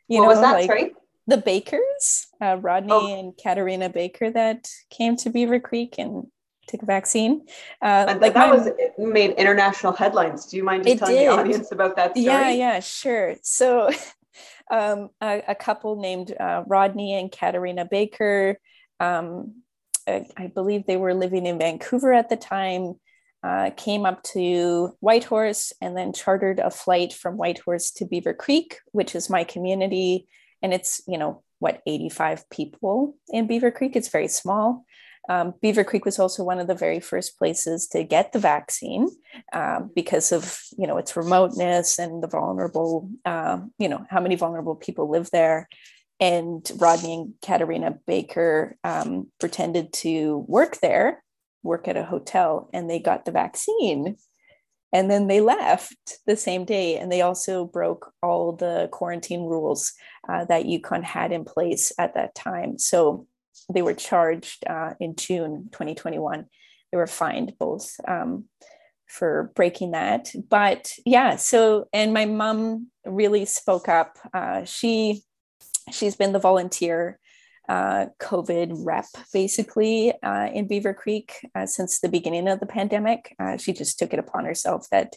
You 0.07 0.19
what 0.19 0.23
know, 0.23 0.29
was 0.29 0.41
that? 0.41 0.53
Like 0.53 0.65
Sorry? 0.67 0.91
The 1.27 1.37
bakers, 1.37 2.27
uh, 2.41 2.57
Rodney 2.61 2.93
oh. 2.93 3.19
and 3.19 3.33
Katarina 3.37 3.89
Baker, 3.89 4.31
that 4.31 4.69
came 4.89 5.17
to 5.17 5.29
Beaver 5.29 5.59
Creek 5.59 5.95
and 5.97 6.27
took 6.67 6.83
a 6.83 6.85
vaccine. 6.85 7.45
Uh, 7.81 8.15
like 8.21 8.33
that 8.33 8.49
my, 8.49 8.55
was 8.55 8.69
made 8.97 9.31
international 9.31 9.93
headlines. 9.93 10.45
Do 10.45 10.57
you 10.57 10.63
mind 10.63 10.85
just 10.85 10.99
telling 10.99 11.15
did. 11.15 11.27
the 11.27 11.33
audience 11.33 11.71
about 11.71 11.95
that 11.95 12.11
story? 12.11 12.25
Yeah, 12.25 12.49
yeah, 12.51 12.79
sure. 12.79 13.35
So, 13.41 13.89
um, 14.71 15.09
a, 15.21 15.43
a, 15.49 15.55
couple 15.55 15.99
named 15.99 16.33
uh, 16.37 16.63
Rodney 16.67 17.15
and 17.15 17.31
Katarina 17.31 17.85
Baker. 17.85 18.59
Um, 18.99 19.63
I, 20.07 20.25
I, 20.35 20.47
believe 20.47 20.85
they 20.85 20.97
were 20.97 21.13
living 21.13 21.45
in 21.45 21.59
Vancouver 21.59 22.13
at 22.13 22.29
the 22.29 22.37
time. 22.37 22.95
Uh, 23.43 23.69
came 23.77 24.05
up 24.05 24.23
to 24.23 24.95
Whitehorse 24.99 25.71
and 25.79 25.95
then 25.95 26.11
chartered 26.11 26.59
a 26.59 26.71
flight 26.71 27.13
from 27.13 27.37
Whitehorse 27.37 27.91
to 27.91 28.05
Beaver 28.05 28.33
Creek, 28.33 28.79
which 28.91 29.15
is 29.15 29.29
my 29.29 29.43
community. 29.43 30.27
And 30.61 30.73
it's, 30.73 31.01
you 31.07 31.17
know, 31.17 31.43
what, 31.59 31.81
85 31.85 32.49
people 32.49 33.15
in 33.29 33.47
Beaver 33.47 33.71
Creek. 33.71 33.95
It's 33.95 34.09
very 34.09 34.27
small. 34.27 34.85
Um, 35.29 35.53
Beaver 35.61 35.83
Creek 35.83 36.05
was 36.05 36.19
also 36.19 36.43
one 36.43 36.59
of 36.59 36.67
the 36.67 36.75
very 36.75 36.99
first 36.99 37.37
places 37.37 37.87
to 37.87 38.03
get 38.03 38.31
the 38.31 38.39
vaccine 38.39 39.09
um, 39.53 39.91
because 39.93 40.31
of 40.31 40.59
you 40.77 40.87
know 40.87 40.97
its 40.97 41.17
remoteness 41.17 41.99
and 41.99 42.23
the 42.23 42.27
vulnerable 42.27 43.09
um, 43.25 43.73
you 43.77 43.89
know 43.89 44.05
how 44.09 44.21
many 44.21 44.35
vulnerable 44.35 44.75
people 44.75 45.09
live 45.09 45.29
there. 45.31 45.67
And 46.19 46.69
Rodney 46.77 47.13
and 47.13 47.33
Katarina 47.43 47.95
Baker 48.07 48.75
um, 48.83 49.27
pretended 49.39 49.93
to 49.93 50.45
work 50.47 50.79
there, 50.79 51.23
work 51.67 51.87
at 51.87 51.97
a 51.97 52.03
hotel, 52.03 52.69
and 52.73 52.89
they 52.89 52.99
got 52.99 53.25
the 53.25 53.31
vaccine. 53.31 54.17
And 54.93 55.11
then 55.11 55.27
they 55.27 55.41
left 55.41 56.19
the 56.25 56.37
same 56.37 56.63
day, 56.63 56.97
and 56.97 57.11
they 57.11 57.21
also 57.21 57.65
broke 57.65 58.11
all 58.23 58.53
the 58.53 58.89
quarantine 58.91 59.41
rules 59.41 59.93
uh, 60.29 60.45
that 60.45 60.65
Yukon 60.65 61.03
had 61.03 61.31
in 61.31 61.43
place 61.43 61.91
at 61.99 62.15
that 62.15 62.33
time. 62.33 62.79
So 62.79 63.27
they 63.73 63.81
were 63.81 63.93
charged 63.93 64.65
uh, 64.65 64.93
in 64.99 65.15
June 65.15 65.69
2021. 65.73 66.45
They 66.91 66.97
were 66.97 67.07
fined 67.07 67.53
both 67.59 67.95
um, 68.07 68.45
for 69.07 69.51
breaking 69.55 69.91
that. 69.91 70.29
But 70.49 70.93
yeah, 71.05 71.35
so 71.35 71.87
and 71.91 72.13
my 72.13 72.25
mom 72.25 72.87
really 73.05 73.45
spoke 73.45 73.89
up. 73.89 74.17
Uh, 74.33 74.63
she 74.63 75.23
she's 75.91 76.15
been 76.15 76.33
the 76.33 76.39
volunteer 76.39 77.19
uh, 77.67 78.07
COVID 78.19 78.85
rep 78.85 79.05
basically 79.33 80.13
uh, 80.23 80.49
in 80.53 80.67
Beaver 80.67 80.93
Creek 80.93 81.33
uh, 81.55 81.65
since 81.65 81.99
the 81.99 82.09
beginning 82.09 82.47
of 82.47 82.59
the 82.59 82.65
pandemic. 82.65 83.35
Uh, 83.39 83.57
she 83.57 83.73
just 83.73 83.99
took 83.99 84.13
it 84.13 84.19
upon 84.19 84.45
herself 84.45 84.87
that. 84.91 85.13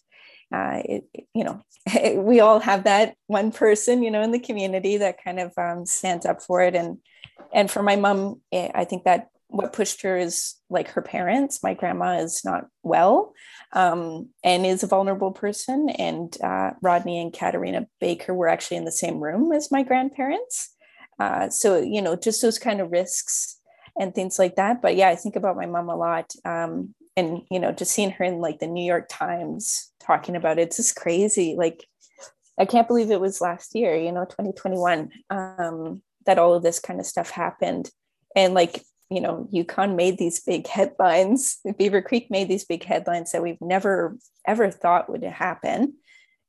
Uh, 0.53 0.83
it, 0.85 1.05
you 1.33 1.45
know, 1.45 1.63
we 2.17 2.41
all 2.41 2.59
have 2.59 2.83
that 2.83 3.15
one 3.29 3.53
person, 3.53 4.03
you 4.03 4.11
know, 4.11 4.21
in 4.21 4.33
the 4.33 4.41
community 4.41 4.97
that 4.97 5.23
kind 5.23 5.39
of 5.39 5.53
um, 5.57 5.87
stands 5.87 6.27
up 6.27 6.43
for 6.43 6.61
it, 6.61 6.75
and 6.75 6.99
and 7.53 7.71
for 7.71 7.85
my 7.85 7.95
mom, 7.95 8.41
eh, 8.51 8.69
I 8.75 8.85
think 8.85 9.05
that 9.05 9.29
what 9.47 9.73
pushed 9.73 10.03
her 10.03 10.17
is 10.17 10.57
like 10.69 10.89
her 10.89 11.03
parents. 11.03 11.63
My 11.63 11.75
grandma 11.75 12.19
is 12.19 12.45
not 12.45 12.67
well 12.83 13.33
um, 13.73 14.31
and 14.43 14.67
is 14.67 14.83
a 14.83 14.89
vulnerable 14.89 15.31
person. 15.31 15.89
And 15.89 16.37
Rodney 16.83 17.21
and 17.21 17.33
Katarina 17.33 17.87
Baker 18.01 18.35
were 18.35 18.49
actually 18.49 18.79
in 18.79 18.85
the 18.85 18.91
same 18.91 19.21
room 19.21 19.53
as 19.53 19.71
my 19.71 19.85
grandparents. 19.85 20.75
Uh, 21.21 21.51
so, 21.51 21.79
you 21.79 22.01
know, 22.01 22.17
just 22.17 22.41
those 22.41 22.59
kind 22.59 22.81
of 22.81 22.91
risks 22.91 23.61
and 23.99 24.15
things 24.15 24.39
like 24.39 24.57
that. 24.57 24.81
But 24.81 24.97
yeah, 24.97 25.11
I 25.11 25.17
think 25.17 25.37
about 25.37 25.57
my 25.57 25.67
mom 25.67 25.91
a 25.91 25.97
lot. 25.97 26.33
Um, 26.45 26.95
and, 27.17 27.43
you 27.51 27.61
know, 27.61 27.73
just 27.73 27.93
seeing 27.93 28.11
her 28.13 28.25
in 28.25 28.41
like 28.41 28.59
the 28.59 28.67
New 28.67 28.85
York 28.85 29.07
Times 29.11 29.93
talking 30.01 30.35
about 30.35 30.59
it, 30.59 30.63
it's 30.63 30.79
just 30.79 30.97
crazy. 30.97 31.55
Like, 31.57 31.87
I 32.59 32.65
can't 32.65 32.89
believe 32.89 33.11
it 33.11 33.21
was 33.21 33.41
last 33.41 33.75
year, 33.75 33.95
you 33.95 34.13
know, 34.13 34.25
2021. 34.25 35.11
Um, 35.29 36.03
that 36.27 36.39
all 36.39 36.55
of 36.55 36.63
this 36.63 36.79
kind 36.79 37.01
of 37.01 37.07
stuff 37.07 37.31
happened. 37.31 37.91
And 38.37 38.55
like, 38.55 38.85
you 39.11 39.21
know, 39.21 39.49
Yukon 39.51 39.97
made 39.97 40.19
these 40.19 40.41
big 40.41 40.67
headlines. 40.67 41.59
Beaver 41.79 42.03
Creek 42.03 42.31
made 42.31 42.49
these 42.49 42.65
big 42.65 42.85
headlines 42.85 43.33
that 43.33 43.43
we've 43.43 43.61
never 43.61 44.17
ever 44.47 44.71
thought 44.71 45.11
would 45.11 45.25
happen. 45.25 45.95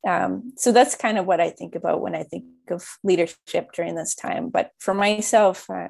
Um, 0.07 0.53
so 0.57 0.71
that's 0.71 0.95
kind 0.95 1.17
of 1.17 1.25
what 1.25 1.39
I 1.39 1.49
think 1.51 1.75
about 1.75 2.01
when 2.01 2.15
I 2.15 2.23
think 2.23 2.45
of 2.69 2.83
leadership 3.03 3.71
during 3.73 3.95
this 3.95 4.15
time. 4.15 4.49
But 4.49 4.71
for 4.79 4.93
myself, 4.93 5.69
uh, 5.69 5.89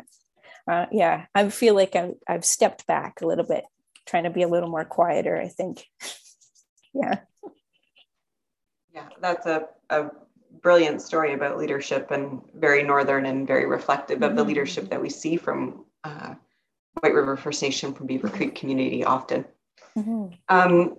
uh, 0.69 0.85
yeah, 0.91 1.25
I 1.33 1.49
feel 1.49 1.75
like 1.75 1.95
I've, 1.95 2.15
I've 2.27 2.45
stepped 2.45 2.85
back 2.87 3.21
a 3.21 3.27
little 3.27 3.45
bit, 3.45 3.63
trying 4.05 4.23
to 4.23 4.29
be 4.29 4.41
a 4.41 4.47
little 4.47 4.69
more 4.69 4.85
quieter. 4.85 5.39
I 5.39 5.47
think, 5.47 5.85
yeah. 6.93 7.19
Yeah, 8.93 9.07
that's 9.21 9.45
a, 9.45 9.67
a 9.89 10.09
brilliant 10.61 11.01
story 11.01 11.33
about 11.33 11.57
leadership 11.57 12.11
and 12.11 12.41
very 12.53 12.83
northern 12.83 13.25
and 13.25 13.47
very 13.47 13.65
reflective 13.65 14.17
mm-hmm. 14.17 14.23
of 14.25 14.35
the 14.35 14.41
mm-hmm. 14.41 14.49
leadership 14.49 14.89
that 14.89 15.01
we 15.01 15.09
see 15.09 15.37
from 15.37 15.85
uh, 16.03 16.35
White 16.99 17.13
River 17.13 17.37
First 17.37 17.61
Nation 17.61 17.93
from 17.93 18.07
Beaver 18.07 18.29
Creek 18.29 18.55
community 18.55 19.03
often. 19.03 19.45
Mm-hmm. 19.97 20.33
Um, 20.49 20.97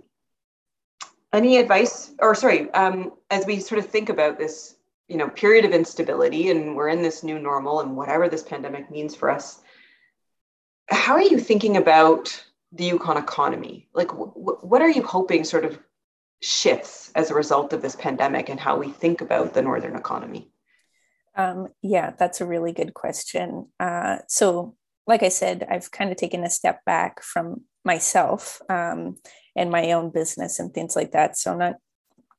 any 1.33 1.57
advice, 1.57 2.12
or 2.18 2.35
sorry, 2.35 2.71
um, 2.73 3.12
as 3.31 3.47
we 3.47 3.61
sort 3.61 3.79
of 3.79 3.87
think 3.87 4.09
about 4.09 4.38
this, 4.38 4.77
you 5.09 5.16
know, 5.16 5.29
period 5.29 5.64
of 5.64 5.73
instability, 5.73 6.51
and 6.51 6.77
we're 6.77 6.88
in 6.88 7.03
this 7.03 7.23
new 7.23 7.38
normal, 7.38 7.81
and 7.81 7.97
whatever 7.97 8.29
this 8.29 8.42
pandemic 8.42 8.90
means 8.90 9.14
for 9.14 9.31
us, 9.31 9.61
how 10.88 11.14
are 11.14 11.23
you 11.23 11.38
thinking 11.38 11.77
about 11.77 12.45
the 12.73 12.85
Yukon 12.85 13.16
economy? 13.16 13.88
Like, 13.95 14.09
w- 14.09 14.59
what 14.61 14.83
are 14.83 14.90
you 14.90 15.03
hoping 15.03 15.45
sort 15.45 15.64
of 15.64 15.79
shifts 16.40 17.11
as 17.14 17.31
a 17.31 17.35
result 17.35 17.73
of 17.73 17.83
this 17.83 17.97
pandemic 17.97 18.49
and 18.49 18.59
how 18.59 18.77
we 18.77 18.90
think 18.90 19.21
about 19.21 19.55
the 19.55 19.62
northern 19.62 19.97
economy? 19.97 20.51
Um, 21.37 21.68
yeah, 21.81 22.12
that's 22.18 22.40
a 22.40 22.47
really 22.47 22.73
good 22.73 22.92
question. 22.95 23.68
Uh, 23.81 24.18
so, 24.29 24.77
like 25.07 25.23
I 25.23 25.31
said, 25.31 25.66
I've 25.68 25.90
kind 25.90 26.11
of 26.11 26.16
taken 26.16 26.45
a 26.45 26.51
step 26.51 26.85
back 26.85 27.23
from 27.23 27.62
myself 27.85 28.61
um, 28.68 29.16
and 29.57 29.71
my 29.71 29.93
own 29.93 30.11
business 30.11 30.59
and 30.59 30.73
things 30.73 30.97
like 30.97 31.12
that. 31.12 31.37
So, 31.37 31.57
not 31.57 31.77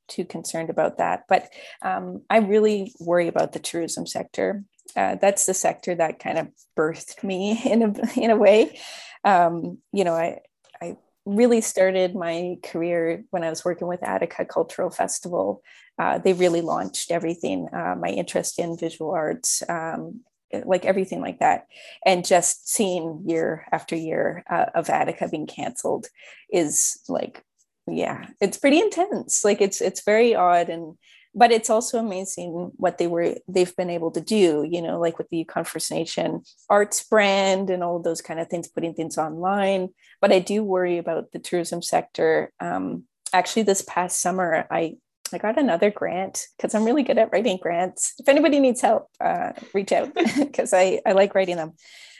too 0.07 0.25
concerned 0.25 0.69
about 0.69 0.97
that. 0.97 1.23
But 1.27 1.49
um, 1.81 2.21
I 2.29 2.37
really 2.37 2.93
worry 2.99 3.27
about 3.27 3.53
the 3.53 3.59
tourism 3.59 4.05
sector. 4.05 4.63
Uh, 4.95 5.15
that's 5.15 5.45
the 5.45 5.53
sector 5.53 5.95
that 5.95 6.19
kind 6.19 6.37
of 6.37 6.49
birthed 6.77 7.23
me 7.23 7.59
in 7.65 7.83
a 7.83 8.19
in 8.19 8.31
a 8.31 8.35
way. 8.35 8.79
Um, 9.23 9.79
you 9.91 10.03
know, 10.03 10.13
I 10.13 10.39
I 10.81 10.97
really 11.25 11.61
started 11.61 12.15
my 12.15 12.57
career 12.63 13.23
when 13.31 13.43
I 13.43 13.49
was 13.49 13.63
working 13.63 13.87
with 13.87 14.01
Adäka 14.01 14.47
Cultural 14.47 14.89
Festival. 14.89 15.63
Uh, 15.97 16.17
they 16.17 16.33
really 16.33 16.61
launched 16.61 17.11
everything, 17.11 17.69
uh, 17.71 17.95
my 17.99 18.09
interest 18.09 18.57
in 18.57 18.75
visual 18.75 19.11
arts, 19.11 19.61
um, 19.69 20.21
like 20.65 20.85
everything 20.85 21.21
like 21.21 21.39
that. 21.39 21.67
And 22.05 22.25
just 22.25 22.69
seeing 22.69 23.23
year 23.25 23.65
after 23.71 23.95
year 23.95 24.43
uh, 24.49 24.65
of 24.75 24.87
Adäka 24.87 25.29
being 25.29 25.47
canceled 25.47 26.07
is 26.51 26.99
like, 27.09 27.43
yeah, 27.87 28.27
it's 28.39 28.57
pretty 28.57 28.79
intense. 28.79 29.43
Like 29.43 29.61
it's 29.61 29.81
it's 29.81 30.03
very 30.03 30.35
odd 30.35 30.69
and 30.69 30.95
but 31.35 31.51
it's 31.51 31.69
also 31.69 31.97
amazing 31.97 32.71
what 32.75 32.97
they 32.97 33.07
were 33.07 33.35
they've 33.47 33.75
been 33.75 33.89
able 33.89 34.11
to 34.11 34.21
do 34.21 34.67
you 34.69 34.81
know 34.81 34.99
like 34.99 35.17
with 35.17 35.29
the 35.29 35.37
yukon 35.37 35.63
first 35.63 35.91
nation 35.91 36.41
arts 36.69 37.03
brand 37.03 37.69
and 37.69 37.83
all 37.83 37.99
those 37.99 38.21
kind 38.21 38.39
of 38.39 38.47
things 38.47 38.67
putting 38.67 38.93
things 38.93 39.17
online 39.17 39.89
but 40.21 40.31
i 40.31 40.39
do 40.39 40.63
worry 40.63 40.97
about 40.97 41.31
the 41.31 41.39
tourism 41.39 41.81
sector 41.81 42.51
um, 42.59 43.03
actually 43.33 43.63
this 43.63 43.83
past 43.87 44.21
summer 44.21 44.67
i 44.69 44.95
i 45.33 45.37
got 45.37 45.59
another 45.59 45.89
grant 45.91 46.47
because 46.57 46.73
i'm 46.73 46.85
really 46.85 47.03
good 47.03 47.17
at 47.17 47.31
writing 47.31 47.57
grants 47.61 48.13
if 48.19 48.27
anybody 48.29 48.59
needs 48.59 48.81
help 48.81 49.07
uh, 49.21 49.51
reach 49.73 49.91
out 49.91 50.13
because 50.39 50.73
i 50.73 50.99
i 51.05 51.11
like 51.11 51.35
writing 51.35 51.57
them 51.57 51.73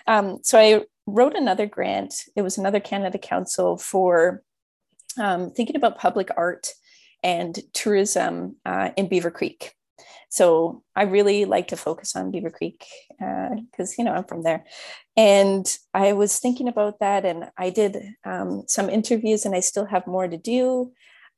um, 0.07 0.39
so 0.43 0.59
i 0.59 0.81
wrote 1.05 1.35
another 1.35 1.65
grant 1.65 2.23
it 2.35 2.41
was 2.41 2.57
another 2.57 2.79
canada 2.79 3.17
council 3.17 3.77
for 3.77 4.43
um, 5.19 5.51
thinking 5.51 5.75
about 5.75 5.99
public 5.99 6.29
art 6.35 6.69
and 7.23 7.59
tourism 7.73 8.57
uh, 8.65 8.89
in 8.97 9.07
Beaver 9.07 9.31
Creek. 9.31 9.73
So 10.29 10.83
I 10.95 11.03
really 11.03 11.45
like 11.45 11.69
to 11.69 11.77
focus 11.77 12.15
on 12.15 12.31
Beaver 12.31 12.49
Creek 12.49 12.85
because, 13.19 13.91
uh, 13.91 13.93
you 13.97 14.03
know, 14.03 14.13
I'm 14.13 14.23
from 14.23 14.43
there. 14.43 14.65
And 15.15 15.65
I 15.93 16.13
was 16.13 16.39
thinking 16.39 16.67
about 16.67 16.99
that 16.99 17.23
and 17.23 17.51
I 17.55 17.69
did 17.69 17.97
um, 18.25 18.63
some 18.67 18.89
interviews 18.89 19.45
and 19.45 19.55
I 19.55 19.59
still 19.59 19.85
have 19.85 20.07
more 20.07 20.27
to 20.27 20.37
do. 20.37 20.91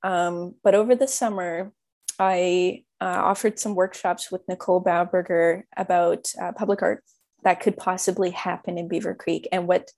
Um, 0.03 0.55
but 0.63 0.75
over 0.75 0.95
the 0.95 1.07
summer, 1.07 1.71
I 2.19 2.83
uh, 3.01 3.05
offered 3.23 3.59
some 3.59 3.75
workshops 3.75 4.31
with 4.31 4.47
Nicole 4.47 4.83
Bauberger 4.83 5.63
about 5.75 6.27
uh, 6.41 6.51
public 6.53 6.81
art 6.81 7.03
that 7.43 7.59
could 7.59 7.77
possibly 7.77 8.31
happen 8.31 8.77
in 8.77 8.87
Beaver 8.87 9.13
Creek 9.13 9.47
and 9.51 9.67
what 9.67 9.91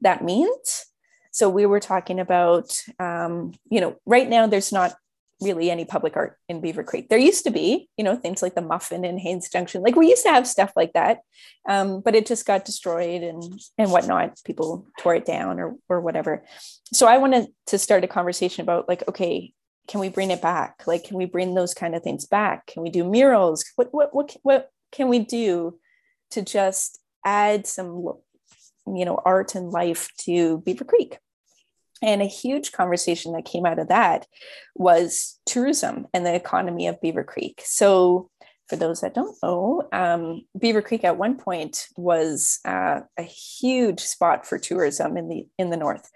that 0.00 0.24
means. 0.24 0.86
So 1.30 1.48
we 1.48 1.66
were 1.66 1.80
talking 1.80 2.20
about, 2.20 2.78
um, 3.00 3.54
you 3.68 3.80
know, 3.80 3.96
right 4.06 4.28
now 4.28 4.46
there's 4.46 4.72
not 4.72 4.94
really 5.44 5.70
any 5.70 5.84
public 5.84 6.16
art 6.16 6.36
in 6.48 6.60
Beaver 6.60 6.82
Creek. 6.82 7.08
There 7.08 7.18
used 7.18 7.44
to 7.44 7.50
be, 7.50 7.88
you 7.96 8.04
know, 8.04 8.16
things 8.16 8.42
like 8.42 8.54
the 8.54 8.62
Muffin 8.62 9.04
in 9.04 9.18
Haines 9.18 9.48
Junction. 9.48 9.82
Like 9.82 9.96
we 9.96 10.08
used 10.08 10.24
to 10.24 10.30
have 10.30 10.46
stuff 10.46 10.72
like 10.74 10.92
that, 10.94 11.20
um, 11.68 12.00
but 12.00 12.14
it 12.14 12.26
just 12.26 12.46
got 12.46 12.64
destroyed 12.64 13.22
and 13.22 13.42
and 13.78 13.90
whatnot. 13.90 14.38
People 14.44 14.86
tore 14.98 15.14
it 15.14 15.26
down 15.26 15.60
or 15.60 15.76
or 15.88 16.00
whatever. 16.00 16.44
So 16.92 17.06
I 17.06 17.18
wanted 17.18 17.48
to 17.66 17.78
start 17.78 18.04
a 18.04 18.08
conversation 18.08 18.62
about 18.62 18.88
like, 18.88 19.06
okay, 19.08 19.52
can 19.86 20.00
we 20.00 20.08
bring 20.08 20.30
it 20.30 20.42
back? 20.42 20.86
Like, 20.86 21.04
can 21.04 21.16
we 21.16 21.26
bring 21.26 21.54
those 21.54 21.74
kind 21.74 21.94
of 21.94 22.02
things 22.02 22.26
back? 22.26 22.66
Can 22.66 22.82
we 22.82 22.90
do 22.90 23.04
murals? 23.04 23.64
What 23.76 23.92
what 23.92 24.14
what 24.14 24.36
what 24.42 24.70
can 24.92 25.08
we 25.08 25.18
do 25.18 25.78
to 26.30 26.42
just 26.42 27.00
add 27.24 27.66
some, 27.66 28.12
you 28.86 29.04
know, 29.04 29.20
art 29.24 29.54
and 29.54 29.70
life 29.70 30.08
to 30.18 30.58
Beaver 30.58 30.84
Creek? 30.84 31.18
And 32.02 32.20
a 32.20 32.26
huge 32.26 32.72
conversation 32.72 33.32
that 33.32 33.44
came 33.44 33.64
out 33.64 33.78
of 33.78 33.88
that 33.88 34.26
was 34.74 35.38
tourism 35.46 36.06
and 36.12 36.26
the 36.26 36.34
economy 36.34 36.86
of 36.86 37.00
Beaver 37.00 37.24
Creek. 37.24 37.62
So, 37.64 38.30
for 38.68 38.76
those 38.76 39.02
that 39.02 39.14
don't 39.14 39.36
know, 39.42 39.86
um, 39.92 40.42
Beaver 40.58 40.80
Creek 40.80 41.04
at 41.04 41.18
one 41.18 41.36
point 41.36 41.86
was 41.96 42.60
uh, 42.64 43.00
a 43.18 43.22
huge 43.22 44.00
spot 44.00 44.46
for 44.46 44.58
tourism 44.58 45.18
in 45.18 45.28
the 45.28 45.46
in 45.58 45.70
the 45.70 45.76
north. 45.76 46.10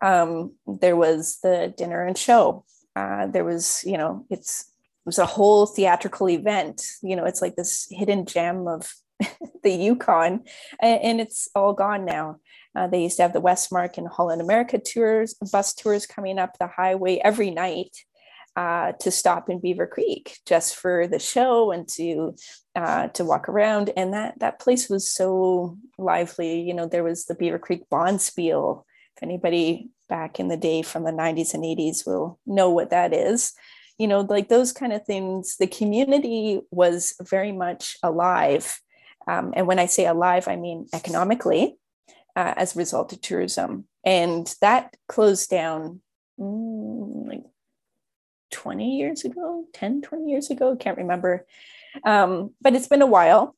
Um, 0.00 0.54
there 0.66 0.96
was 0.96 1.38
the 1.42 1.72
dinner 1.76 2.04
and 2.04 2.18
show. 2.18 2.64
Uh, 2.96 3.26
there 3.28 3.44
was, 3.44 3.82
you 3.86 3.96
know, 3.96 4.26
it's 4.28 4.60
it 4.60 5.06
was 5.06 5.18
a 5.18 5.26
whole 5.26 5.66
theatrical 5.66 6.28
event. 6.28 6.82
You 7.02 7.16
know, 7.16 7.24
it's 7.24 7.42
like 7.42 7.56
this 7.56 7.86
hidden 7.90 8.26
gem 8.26 8.66
of 8.66 8.92
the 9.62 9.70
Yukon, 9.70 10.44
and, 10.80 11.02
and 11.02 11.20
it's 11.20 11.48
all 11.54 11.72
gone 11.72 12.04
now. 12.04 12.38
Uh, 12.74 12.88
they 12.88 13.02
used 13.02 13.16
to 13.16 13.22
have 13.22 13.32
the 13.32 13.40
Westmark 13.40 13.98
and 13.98 14.08
Holland 14.08 14.40
America 14.40 14.78
tours, 14.78 15.34
bus 15.34 15.74
tours 15.74 16.06
coming 16.06 16.38
up 16.38 16.58
the 16.58 16.66
highway 16.66 17.20
every 17.22 17.50
night 17.50 17.96
uh, 18.56 18.92
to 19.00 19.10
stop 19.10 19.48
in 19.48 19.60
Beaver 19.60 19.86
Creek 19.86 20.38
just 20.46 20.76
for 20.76 21.06
the 21.06 21.18
show 21.18 21.72
and 21.72 21.88
to 21.88 22.34
uh, 22.76 23.08
to 23.08 23.24
walk 23.24 23.48
around. 23.48 23.90
And 23.96 24.12
that 24.12 24.38
that 24.40 24.60
place 24.60 24.88
was 24.88 25.10
so 25.10 25.78
lively. 25.98 26.60
You 26.60 26.74
know, 26.74 26.86
there 26.86 27.04
was 27.04 27.26
the 27.26 27.34
Beaver 27.34 27.58
Creek 27.58 27.82
Bonspiel. 27.90 28.84
If 29.16 29.22
anybody 29.22 29.90
back 30.08 30.38
in 30.38 30.48
the 30.48 30.56
day 30.56 30.82
from 30.82 31.04
the 31.04 31.10
90s 31.10 31.54
and 31.54 31.64
80s 31.64 32.06
will 32.06 32.38
know 32.46 32.70
what 32.70 32.90
that 32.90 33.12
is. 33.12 33.52
You 33.98 34.08
know, 34.08 34.20
like 34.20 34.48
those 34.48 34.72
kind 34.72 34.92
of 34.92 35.04
things. 35.04 35.56
The 35.56 35.66
community 35.66 36.60
was 36.70 37.14
very 37.22 37.52
much 37.52 37.96
alive. 38.02 38.80
Um, 39.26 39.54
and 39.56 39.66
when 39.66 39.78
I 39.78 39.86
say 39.86 40.06
alive, 40.06 40.48
I 40.48 40.56
mean 40.56 40.86
economically 40.92 41.78
uh, 42.36 42.54
as 42.56 42.74
a 42.74 42.78
result 42.78 43.12
of 43.12 43.20
tourism. 43.20 43.86
And 44.04 44.52
that 44.60 44.96
closed 45.08 45.50
down 45.50 46.00
mm, 46.38 47.26
like 47.26 47.44
20 48.50 48.96
years 48.96 49.24
ago, 49.24 49.66
10, 49.74 50.02
20 50.02 50.30
years 50.30 50.50
ago, 50.50 50.76
can't 50.76 50.98
remember. 50.98 51.46
Um, 52.04 52.54
but 52.60 52.74
it's 52.74 52.88
been 52.88 53.02
a 53.02 53.06
while 53.06 53.56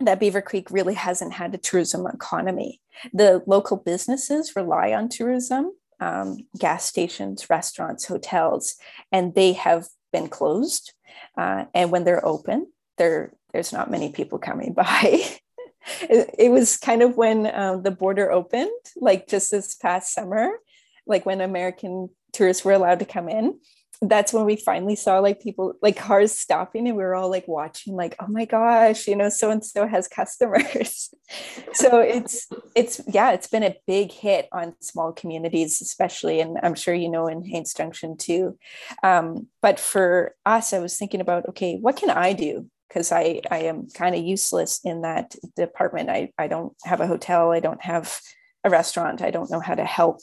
that 0.00 0.20
Beaver 0.20 0.42
Creek 0.42 0.70
really 0.70 0.94
hasn't 0.94 1.32
had 1.32 1.54
a 1.54 1.58
tourism 1.58 2.06
economy. 2.06 2.80
The 3.12 3.42
local 3.46 3.76
businesses 3.76 4.54
rely 4.54 4.92
on 4.92 5.08
tourism, 5.08 5.72
um, 6.00 6.38
gas 6.56 6.84
stations, 6.84 7.50
restaurants, 7.50 8.04
hotels, 8.06 8.76
and 9.10 9.34
they 9.34 9.54
have 9.54 9.88
been 10.12 10.28
closed. 10.28 10.92
Uh, 11.36 11.64
and 11.74 11.90
when 11.90 12.04
they're 12.04 12.24
open, 12.24 12.72
there 12.96 13.32
there's 13.52 13.72
not 13.72 13.90
many 13.90 14.10
people 14.12 14.38
coming 14.38 14.72
by. 14.74 15.24
It, 16.02 16.34
it, 16.38 16.50
was 16.50 16.76
kind 16.76 17.02
of 17.02 17.16
when 17.16 17.52
um, 17.54 17.82
the 17.82 17.90
border 17.90 18.30
opened, 18.30 18.70
like 18.96 19.28
just 19.28 19.50
this 19.50 19.74
past 19.74 20.12
summer, 20.12 20.58
like 21.06 21.26
when 21.26 21.40
American 21.40 22.10
tourists 22.32 22.64
were 22.64 22.72
allowed 22.72 22.98
to 23.00 23.04
come 23.04 23.28
in. 23.28 23.58
That's 24.00 24.32
when 24.32 24.44
we 24.44 24.54
finally 24.54 24.94
saw 24.94 25.18
like 25.18 25.40
people 25.40 25.74
like 25.82 25.96
cars 25.96 26.30
stopping 26.30 26.86
and 26.86 26.96
we 26.96 27.02
were 27.02 27.16
all 27.16 27.28
like 27.28 27.48
watching 27.48 27.96
like 27.96 28.14
oh 28.20 28.28
my 28.28 28.44
gosh 28.44 29.08
you 29.08 29.16
know 29.16 29.28
so 29.28 29.50
and 29.50 29.64
so 29.64 29.88
has 29.88 30.06
customers 30.06 31.12
so 31.72 31.98
it's 31.98 32.46
it's 32.76 33.00
yeah 33.08 33.32
it's 33.32 33.48
been 33.48 33.64
a 33.64 33.74
big 33.88 34.12
hit 34.12 34.46
on 34.52 34.76
small 34.80 35.12
communities 35.12 35.80
especially 35.80 36.38
and 36.38 36.58
I'm 36.62 36.76
sure 36.76 36.94
you 36.94 37.08
know 37.08 37.26
in 37.26 37.44
Haines 37.44 37.74
Junction 37.74 38.16
too 38.16 38.56
um, 39.02 39.48
but 39.62 39.80
for 39.80 40.36
us 40.46 40.72
I 40.72 40.78
was 40.78 40.96
thinking 40.96 41.20
about 41.20 41.48
okay 41.48 41.76
what 41.76 41.96
can 41.96 42.10
I 42.10 42.34
do 42.34 42.70
because 42.88 43.12
I, 43.12 43.40
I 43.50 43.58
am 43.64 43.88
kind 43.88 44.14
of 44.14 44.24
useless 44.24 44.80
in 44.84 45.02
that 45.02 45.36
department. 45.56 46.10
I, 46.10 46.32
I 46.38 46.48
don't 46.48 46.74
have 46.84 47.00
a 47.00 47.06
hotel, 47.06 47.52
I 47.52 47.60
don't 47.60 47.82
have 47.82 48.20
a 48.64 48.70
restaurant, 48.70 49.22
I 49.22 49.30
don't 49.30 49.50
know 49.50 49.60
how 49.60 49.74
to 49.74 49.84
help 49.84 50.20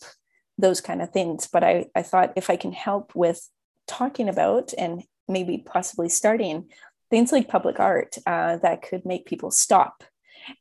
those 0.57 0.81
kind 0.81 1.01
of 1.01 1.11
things. 1.11 1.47
But 1.51 1.63
I, 1.63 1.87
I 1.95 2.01
thought 2.01 2.33
if 2.35 2.49
I 2.49 2.55
can 2.55 2.71
help 2.71 3.15
with 3.15 3.49
talking 3.87 4.29
about 4.29 4.73
and 4.77 5.03
maybe 5.27 5.63
possibly 5.65 6.09
starting 6.09 6.69
things 7.09 7.31
like 7.31 7.47
public 7.47 7.79
art 7.79 8.17
uh, 8.25 8.57
that 8.57 8.81
could 8.81 9.05
make 9.05 9.25
people 9.25 9.51
stop 9.51 10.03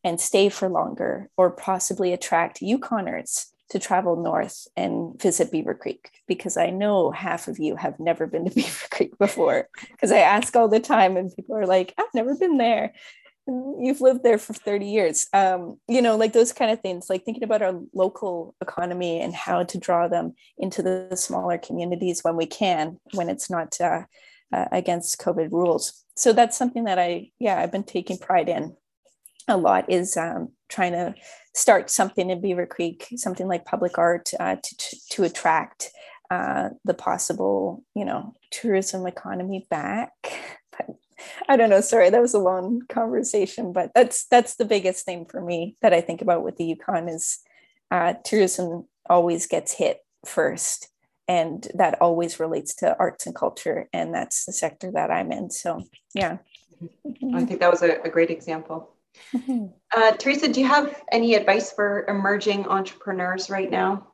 and 0.02 0.20
stay 0.20 0.48
for 0.48 0.68
longer 0.68 1.30
or 1.36 1.50
possibly 1.50 2.12
attract 2.12 2.60
Yukoners 2.60 3.46
to 3.74 3.80
travel 3.80 4.14
north 4.14 4.68
and 4.76 5.20
visit 5.20 5.50
Beaver 5.50 5.74
Creek 5.74 6.08
because 6.28 6.56
I 6.56 6.70
know 6.70 7.10
half 7.10 7.48
of 7.48 7.58
you 7.58 7.74
have 7.74 7.98
never 7.98 8.24
been 8.24 8.44
to 8.44 8.50
Beaver 8.54 8.86
Creek 8.88 9.18
before. 9.18 9.68
Because 9.90 10.12
I 10.12 10.18
ask 10.18 10.54
all 10.54 10.68
the 10.68 10.78
time, 10.78 11.16
and 11.16 11.34
people 11.34 11.56
are 11.56 11.66
like, 11.66 11.92
I've 11.98 12.14
never 12.14 12.36
been 12.36 12.56
there. 12.56 12.94
You've 13.48 14.00
lived 14.00 14.22
there 14.22 14.38
for 14.38 14.52
30 14.52 14.86
years. 14.86 15.26
Um, 15.32 15.80
you 15.88 16.00
know, 16.00 16.16
like 16.16 16.32
those 16.32 16.52
kind 16.52 16.70
of 16.70 16.80
things, 16.82 17.10
like 17.10 17.24
thinking 17.24 17.42
about 17.42 17.62
our 17.62 17.80
local 17.92 18.54
economy 18.60 19.20
and 19.20 19.34
how 19.34 19.64
to 19.64 19.76
draw 19.76 20.06
them 20.06 20.34
into 20.56 20.80
the 20.80 21.16
smaller 21.16 21.58
communities 21.58 22.22
when 22.22 22.36
we 22.36 22.46
can, 22.46 23.00
when 23.12 23.28
it's 23.28 23.50
not 23.50 23.80
uh, 23.80 24.04
uh, 24.52 24.66
against 24.70 25.20
COVID 25.20 25.50
rules. 25.50 26.04
So 26.14 26.32
that's 26.32 26.56
something 26.56 26.84
that 26.84 27.00
I, 27.00 27.32
yeah, 27.40 27.58
I've 27.58 27.72
been 27.72 27.82
taking 27.82 28.18
pride 28.18 28.48
in 28.48 28.76
a 29.48 29.56
lot 29.56 29.90
is 29.90 30.16
um, 30.16 30.52
trying 30.68 30.92
to 30.92 31.14
start 31.54 31.88
something 31.88 32.30
in 32.30 32.40
Beaver 32.40 32.66
Creek, 32.66 33.08
something 33.16 33.46
like 33.46 33.64
public 33.64 33.96
art 33.96 34.30
uh, 34.38 34.56
to, 34.62 34.96
to 35.10 35.24
attract 35.24 35.90
uh, 36.30 36.70
the 36.84 36.94
possible, 36.94 37.84
you 37.94 38.04
know, 38.04 38.34
tourism 38.50 39.06
economy 39.06 39.66
back. 39.70 40.12
But 40.76 40.96
I 41.48 41.56
don't 41.56 41.70
know. 41.70 41.80
Sorry, 41.80 42.10
that 42.10 42.20
was 42.20 42.34
a 42.34 42.38
long 42.38 42.82
conversation, 42.88 43.72
but 43.72 43.92
that's 43.94 44.26
that's 44.26 44.56
the 44.56 44.64
biggest 44.64 45.04
thing 45.04 45.26
for 45.26 45.40
me 45.40 45.76
that 45.80 45.94
I 45.94 46.00
think 46.00 46.22
about 46.22 46.42
with 46.42 46.56
the 46.56 46.64
Yukon 46.64 47.08
is 47.08 47.38
uh, 47.90 48.14
tourism 48.24 48.88
always 49.08 49.46
gets 49.46 49.72
hit 49.72 49.98
first, 50.26 50.88
and 51.28 51.68
that 51.74 52.00
always 52.00 52.40
relates 52.40 52.74
to 52.76 52.96
arts 52.98 53.26
and 53.26 53.34
culture, 53.34 53.88
and 53.92 54.12
that's 54.12 54.44
the 54.44 54.52
sector 54.52 54.90
that 54.92 55.10
I'm 55.10 55.30
in. 55.30 55.50
So 55.50 55.84
yeah, 56.14 56.38
I 57.32 57.44
think 57.44 57.60
that 57.60 57.70
was 57.70 57.82
a, 57.82 58.00
a 58.00 58.08
great 58.08 58.30
example. 58.30 58.93
Mm-hmm. 59.34 59.66
Uh, 59.96 60.10
Teresa, 60.10 60.48
do 60.48 60.60
you 60.60 60.66
have 60.66 61.00
any 61.12 61.36
advice 61.36 61.70
for 61.70 62.04
emerging 62.08 62.66
entrepreneurs 62.66 63.48
right 63.48 63.70
now? 63.70 64.08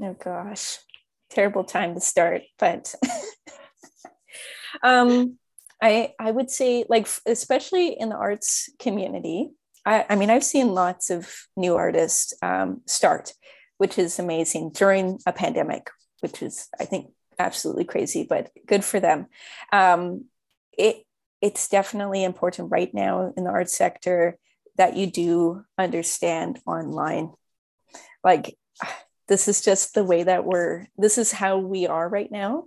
Oh 0.00 0.14
gosh, 0.14 0.78
terrible 1.28 1.62
time 1.62 1.92
to 1.92 2.00
start, 2.00 2.40
but 2.58 2.94
um, 4.82 5.36
I 5.82 6.14
I 6.18 6.30
would 6.30 6.50
say 6.50 6.86
like 6.88 7.06
especially 7.26 7.88
in 7.88 8.08
the 8.08 8.16
arts 8.16 8.70
community. 8.78 9.50
I, 9.84 10.06
I 10.08 10.16
mean, 10.16 10.30
I've 10.30 10.42
seen 10.42 10.72
lots 10.72 11.10
of 11.10 11.30
new 11.54 11.76
artists 11.76 12.32
um, 12.40 12.80
start, 12.86 13.34
which 13.76 13.98
is 13.98 14.18
amazing 14.18 14.70
during 14.70 15.18
a 15.26 15.34
pandemic, 15.34 15.90
which 16.20 16.42
is 16.42 16.68
I 16.80 16.86
think 16.86 17.10
absolutely 17.38 17.84
crazy, 17.84 18.26
but 18.26 18.50
good 18.66 18.84
for 18.86 19.00
them. 19.00 19.26
Um, 19.70 20.24
it 20.78 21.04
it's 21.42 21.68
definitely 21.68 22.24
important 22.24 22.70
right 22.70 22.92
now 22.94 23.34
in 23.36 23.44
the 23.44 23.50
arts 23.50 23.76
sector 23.76 24.38
that 24.76 24.96
you 24.96 25.06
do 25.06 25.64
understand 25.78 26.60
online. 26.66 27.32
Like, 28.22 28.56
this 29.28 29.48
is 29.48 29.60
just 29.60 29.94
the 29.94 30.04
way 30.04 30.22
that 30.22 30.44
we're, 30.44 30.86
this 30.96 31.18
is 31.18 31.32
how 31.32 31.58
we 31.58 31.86
are 31.86 32.08
right 32.08 32.30
now. 32.30 32.64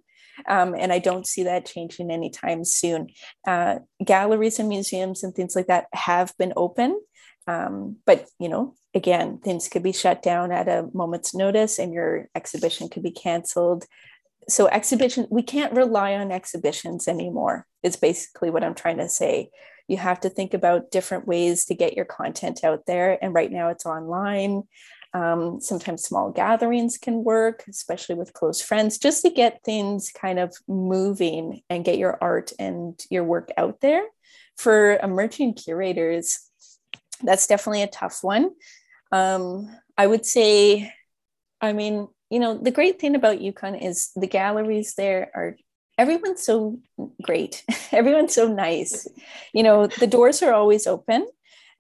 Um, 0.48 0.74
and 0.74 0.91
I 0.91 1.00
don't 1.00 1.28
see 1.28 1.43
that 1.43 1.65
changing 1.65 2.12
anytime 2.12 2.63
soon. 2.63 3.10
Uh, 3.48 3.80
galleries 4.04 4.60
and 4.60 4.69
museums 4.69 5.24
and 5.24 5.34
things 5.34 5.56
like 5.56 5.67
that 5.67 5.88
have 5.93 6.34
been 6.38 6.54
open. 6.56 7.00
Um, 7.48 7.98
but, 8.06 8.28
you 8.39 8.48
know, 8.48 8.76
again, 8.93 9.39
things 9.39 9.67
could 9.67 9.84
be 9.84 9.91
shut 9.91 10.22
down 10.22 10.52
at 10.52 10.67
a 10.67 10.88
moment's 10.93 11.34
notice 11.34 11.80
and 11.80 11.93
your 11.93 12.30
exhibition 12.36 12.89
could 12.89 13.04
be 13.04 13.12
canceled. 13.12 13.86
So, 14.48 14.67
exhibition, 14.67 15.28
we 15.30 15.43
can't 15.43 15.74
rely 15.74 16.13
on 16.13 16.32
exhibitions 16.32 17.08
anymore, 17.08 17.65
is 17.84 17.95
basically 17.95 18.50
what 18.50 18.63
I'm 18.63 18.76
trying 18.76 18.98
to 18.98 19.10
say 19.10 19.50
you 19.89 19.97
have 19.97 20.19
to 20.21 20.30
think 20.30 20.54
about 20.54 20.91
different 20.91 21.28
ways 21.28 21.65
to 21.65 21.73
get 21.73 21.95
your 21.95 22.06
content 22.06 22.63
out 22.63 22.86
there. 22.86 23.17
And 23.21 23.34
right 23.34 23.52
now 23.52 23.69
it's 23.69 23.86
online. 23.86 24.63
Um, 25.13 25.60
sometimes 25.60 26.04
small 26.04 26.30
gatherings 26.30 26.99
can 26.99 27.23
work, 27.23 27.63
especially 27.67 28.13
with 28.13 28.34
close 28.34 28.62
friends, 28.62 28.99
just 28.99 29.23
to 29.23 29.32
get 29.32 29.63
things 29.63 30.12
kind 30.12 30.38
of 30.38 30.56
moving 30.67 31.63
and 31.71 31.84
get 31.84 31.97
your 31.97 32.19
art 32.21 32.54
and 32.60 33.04
your 33.10 33.23
work 33.23 33.49
out 33.58 33.82
there. 33.82 34.04
For 34.58 34.97
emerging 34.97 35.56
curators, 35.56 36.39
that's 37.23 37.47
definitely 37.47 37.82
a 37.82 37.88
tough 37.88 38.19
one. 38.21 38.52
Um, 39.12 39.75
I 39.97 40.06
would 40.06 40.25
say, 40.25 40.93
I 41.60 41.73
mean, 41.73 42.08
you 42.30 42.39
know, 42.39 42.56
the 42.56 42.71
great 42.71 42.99
thing 42.99 43.15
about 43.15 43.41
Yukon 43.41 43.73
is 43.73 44.12
the 44.15 44.28
galleries 44.28 44.93
there 44.93 45.32
are 45.34 45.56
everyone's 45.99 46.43
so 46.43 46.79
great. 47.21 47.63
everyone's 47.91 48.33
so 48.33 48.47
nice. 48.47 49.05
You 49.53 49.63
know, 49.63 49.88
the 49.88 50.07
doors 50.07 50.41
are 50.41 50.53
always 50.53 50.88
open. 50.88 51.27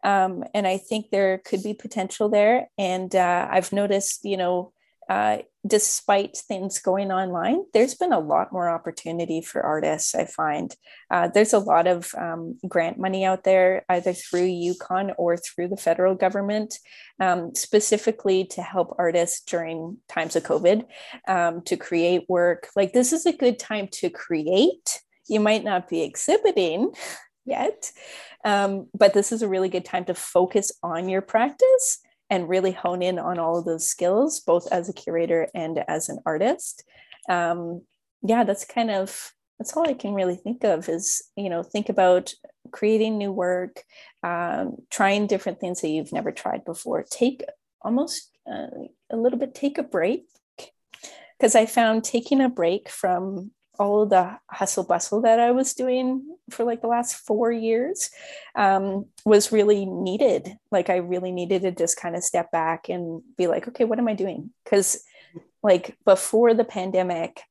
Um, 0.03 0.43
and 0.53 0.67
I 0.67 0.77
think 0.77 1.09
there 1.09 1.39
could 1.39 1.63
be 1.63 1.73
potential 1.73 2.29
there. 2.29 2.69
And 2.77 3.15
uh, 3.15 3.47
I've 3.49 3.71
noticed, 3.73 4.25
you 4.25 4.37
know, 4.37 4.73
uh, 5.09 5.39
despite 5.65 6.37
things 6.37 6.77
going 6.79 7.11
online, 7.11 7.63
there's 7.73 7.95
been 7.95 8.13
a 8.13 8.19
lot 8.19 8.53
more 8.53 8.69
opportunity 8.69 9.41
for 9.41 9.61
artists. 9.61 10.13
I 10.13 10.25
find 10.25 10.73
uh, 11.09 11.27
there's 11.27 11.51
a 11.51 11.59
lot 11.59 11.87
of 11.87 12.13
um, 12.15 12.59
grant 12.67 12.99
money 12.99 13.25
out 13.25 13.43
there, 13.43 13.83
either 13.89 14.13
through 14.13 14.45
Yukon 14.45 15.11
or 15.17 15.35
through 15.35 15.69
the 15.69 15.77
federal 15.77 16.13
government, 16.13 16.77
um, 17.19 17.55
specifically 17.55 18.45
to 18.45 18.61
help 18.61 18.95
artists 18.99 19.41
during 19.41 19.97
times 20.07 20.35
of 20.35 20.43
COVID 20.43 20.85
um, 21.27 21.63
to 21.63 21.75
create 21.75 22.25
work. 22.29 22.69
Like 22.75 22.93
this 22.93 23.11
is 23.11 23.25
a 23.25 23.33
good 23.33 23.57
time 23.57 23.87
to 23.93 24.11
create. 24.11 25.01
You 25.27 25.39
might 25.39 25.63
not 25.63 25.89
be 25.89 26.03
exhibiting 26.03 26.91
yet, 27.45 27.91
um, 28.45 28.87
but 28.93 29.15
this 29.15 29.31
is 29.31 29.41
a 29.41 29.49
really 29.49 29.69
good 29.69 29.85
time 29.85 30.05
to 30.05 30.13
focus 30.13 30.71
on 30.83 31.09
your 31.09 31.21
practice 31.21 31.99
and 32.29 32.49
really 32.49 32.71
hone 32.71 33.01
in 33.01 33.19
on 33.19 33.39
all 33.39 33.57
of 33.57 33.65
those 33.65 33.87
skills, 33.87 34.39
both 34.39 34.71
as 34.71 34.89
a 34.89 34.93
curator 34.93 35.47
and 35.53 35.83
as 35.87 36.09
an 36.09 36.19
artist. 36.25 36.83
Um, 37.27 37.83
yeah, 38.21 38.43
that's 38.43 38.65
kind 38.65 38.91
of 38.91 39.33
that's 39.57 39.75
all 39.75 39.87
I 39.87 39.93
can 39.93 40.13
really 40.13 40.35
think 40.35 40.63
of 40.63 40.87
is 40.87 41.21
you 41.35 41.49
know 41.49 41.63
think 41.63 41.89
about 41.89 42.33
creating 42.71 43.17
new 43.17 43.31
work, 43.31 43.83
um, 44.23 44.77
trying 44.89 45.27
different 45.27 45.59
things 45.59 45.81
that 45.81 45.89
you've 45.89 46.13
never 46.13 46.31
tried 46.31 46.65
before. 46.65 47.03
Take 47.09 47.43
almost 47.81 48.29
uh, 48.49 48.67
a 49.09 49.17
little 49.17 49.39
bit 49.39 49.55
take 49.55 49.77
a 49.77 49.83
break 49.83 50.25
because 51.37 51.55
I 51.55 51.65
found 51.65 52.03
taking 52.03 52.41
a 52.41 52.49
break 52.49 52.89
from 52.89 53.51
all 53.79 54.05
the 54.05 54.37
hustle 54.49 54.83
bustle 54.83 55.21
that 55.21 55.39
I 55.39 55.51
was 55.51 55.73
doing 55.73 56.35
for 56.49 56.65
like 56.65 56.81
the 56.81 56.87
last 56.87 57.15
four 57.15 57.51
years 57.51 58.11
um, 58.55 59.05
was 59.25 59.51
really 59.51 59.85
needed. 59.85 60.57
Like 60.69 60.89
I 60.89 60.97
really 60.97 61.31
needed 61.31 61.61
to 61.61 61.71
just 61.71 61.97
kind 61.97 62.15
of 62.15 62.23
step 62.23 62.51
back 62.51 62.89
and 62.89 63.21
be 63.37 63.47
like, 63.47 63.67
okay, 63.69 63.85
what 63.85 63.97
am 63.97 64.07
I 64.09 64.13
doing? 64.13 64.51
Because 64.63 65.01
like 65.63 65.97
before 66.05 66.53
the 66.53 66.65
pandemic, 66.65 67.41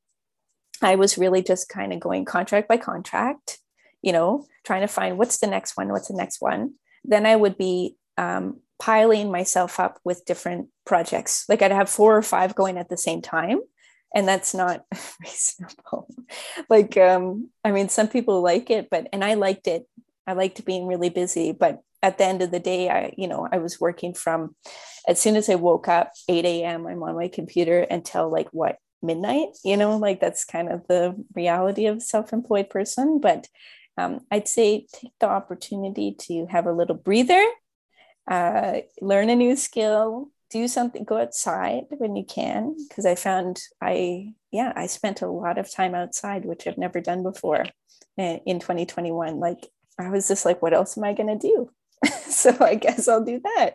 I 0.81 0.95
was 0.95 1.17
really 1.17 1.41
just 1.41 1.67
kind 1.67 1.91
of 1.91 1.99
going 1.99 2.25
contract 2.25 2.67
by 2.67 2.77
contract, 2.77 3.57
you 4.01 4.13
know, 4.13 4.45
trying 4.63 4.81
to 4.81 4.87
find 4.87 5.17
what's 5.17 5.39
the 5.39 5.47
next 5.47 5.75
one, 5.75 5.89
what's 5.89 6.07
the 6.07 6.15
next 6.15 6.39
one. 6.39 6.75
Then 7.03 7.25
I 7.25 7.35
would 7.35 7.57
be 7.57 7.95
um, 8.17 8.59
piling 8.77 9.31
myself 9.31 9.79
up 9.79 9.99
with 10.03 10.25
different 10.25 10.69
projects. 10.85 11.45
Like 11.49 11.63
I'd 11.63 11.71
have 11.71 11.89
four 11.89 12.15
or 12.15 12.21
five 12.21 12.55
going 12.55 12.77
at 12.77 12.89
the 12.89 12.97
same 12.97 13.21
time 13.21 13.61
and 14.13 14.27
that's 14.27 14.53
not 14.53 14.85
reasonable. 15.21 16.07
Like 16.69 16.97
um 16.97 17.49
i 17.63 17.71
mean 17.71 17.89
some 17.89 18.07
people 18.07 18.41
like 18.41 18.69
it 18.69 18.89
but 18.89 19.07
and 19.13 19.23
i 19.23 19.33
liked 19.35 19.67
it. 19.67 19.87
I 20.27 20.33
liked 20.33 20.63
being 20.65 20.87
really 20.87 21.09
busy 21.09 21.51
but 21.51 21.81
at 22.01 22.17
the 22.17 22.25
end 22.25 22.41
of 22.41 22.51
the 22.51 22.59
day 22.59 22.89
i 22.89 23.13
you 23.17 23.27
know 23.27 23.47
i 23.51 23.57
was 23.57 23.79
working 23.79 24.13
from 24.13 24.55
as 25.07 25.19
soon 25.19 25.35
as 25.35 25.49
i 25.49 25.55
woke 25.55 25.87
up 25.87 26.11
8 26.27 26.45
a.m 26.45 26.87
i'm 26.87 27.03
on 27.03 27.15
my 27.15 27.27
computer 27.27 27.81
until 27.81 28.29
like 28.29 28.47
what 28.51 28.77
midnight? 29.01 29.49
You 29.63 29.77
know 29.77 29.97
like 29.97 30.19
that's 30.19 30.45
kind 30.45 30.69
of 30.69 30.85
the 30.87 31.15
reality 31.33 31.85
of 31.87 31.97
a 31.97 32.01
self-employed 32.01 32.69
person 32.69 33.19
but 33.19 33.47
um, 33.97 34.21
i'd 34.31 34.47
say 34.47 34.87
take 34.93 35.13
the 35.19 35.27
opportunity 35.27 36.15
to 36.19 36.45
have 36.47 36.65
a 36.65 36.73
little 36.73 36.95
breather 36.95 37.43
uh, 38.29 38.81
learn 39.01 39.29
a 39.29 39.35
new 39.35 39.55
skill 39.55 40.29
do 40.49 40.67
something 40.67 41.03
go 41.03 41.17
outside 41.17 41.83
when 41.89 42.15
you 42.15 42.23
can 42.23 42.75
because 42.87 43.05
i 43.05 43.15
found 43.15 43.61
i 43.81 44.33
yeah 44.51 44.73
i 44.75 44.87
spent 44.87 45.21
a 45.21 45.27
lot 45.27 45.57
of 45.57 45.71
time 45.71 45.93
outside 45.93 46.45
which 46.45 46.67
i've 46.67 46.77
never 46.77 46.99
done 46.99 47.23
before 47.23 47.65
in 48.17 48.59
2021 48.59 49.39
like 49.39 49.67
i 49.99 50.09
was 50.09 50.27
just 50.27 50.45
like 50.45 50.61
what 50.61 50.73
else 50.73 50.97
am 50.97 51.03
i 51.03 51.13
going 51.13 51.39
to 51.39 51.47
do? 51.47 51.69
So 52.29 52.55
i 52.61 52.75
guess 52.75 53.07
i'll 53.07 53.23
do 53.23 53.41
that. 53.55 53.71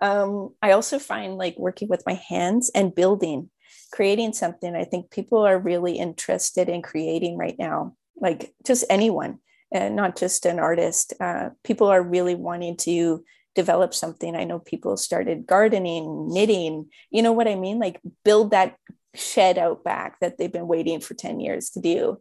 Um, 0.00 0.54
i 0.62 0.72
also 0.72 0.98
find 0.98 1.36
like 1.36 1.56
working 1.58 1.88
with 1.88 2.02
my 2.06 2.14
hands 2.14 2.70
and 2.74 2.94
building 2.94 3.50
creating 3.92 4.32
something. 4.32 4.74
I 4.74 4.84
think 4.84 5.10
people 5.10 5.46
are 5.46 5.58
really 5.58 5.98
interested 5.98 6.68
in 6.68 6.82
creating 6.82 7.36
right 7.36 7.56
now 7.58 7.94
like 8.20 8.54
just 8.64 8.84
anyone 8.90 9.38
and 9.72 9.96
not 9.96 10.16
just 10.16 10.46
an 10.46 10.58
artist. 10.58 11.12
Uh, 11.20 11.50
people 11.64 11.86
are 11.88 12.02
really 12.02 12.34
wanting 12.34 12.76
to 12.78 13.24
develop 13.54 13.94
something. 13.94 14.34
I 14.34 14.44
know 14.44 14.58
people 14.58 14.96
started 14.96 15.46
gardening, 15.46 16.28
knitting, 16.28 16.88
you 17.10 17.22
know 17.22 17.32
what 17.32 17.48
I 17.48 17.54
mean? 17.54 17.78
Like 17.78 18.00
build 18.24 18.50
that 18.52 18.76
shed 19.14 19.58
out 19.58 19.84
back 19.84 20.18
that 20.20 20.38
they've 20.38 20.52
been 20.52 20.66
waiting 20.66 21.00
for 21.00 21.14
10 21.14 21.40
years 21.40 21.70
to 21.70 21.80
do 21.80 22.18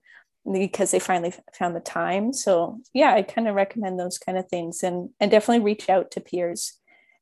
because 0.51 0.91
they 0.91 0.99
finally 0.99 1.33
found 1.53 1.75
the 1.75 1.79
time. 1.79 2.33
So 2.33 2.79
yeah, 2.93 3.13
I 3.13 3.21
kind 3.21 3.47
of 3.47 3.55
recommend 3.55 3.99
those 3.99 4.17
kind 4.17 4.37
of 4.37 4.47
things 4.49 4.83
and, 4.83 5.09
and 5.19 5.31
definitely 5.31 5.63
reach 5.63 5.89
out 5.89 6.11
to 6.11 6.21
peers. 6.21 6.79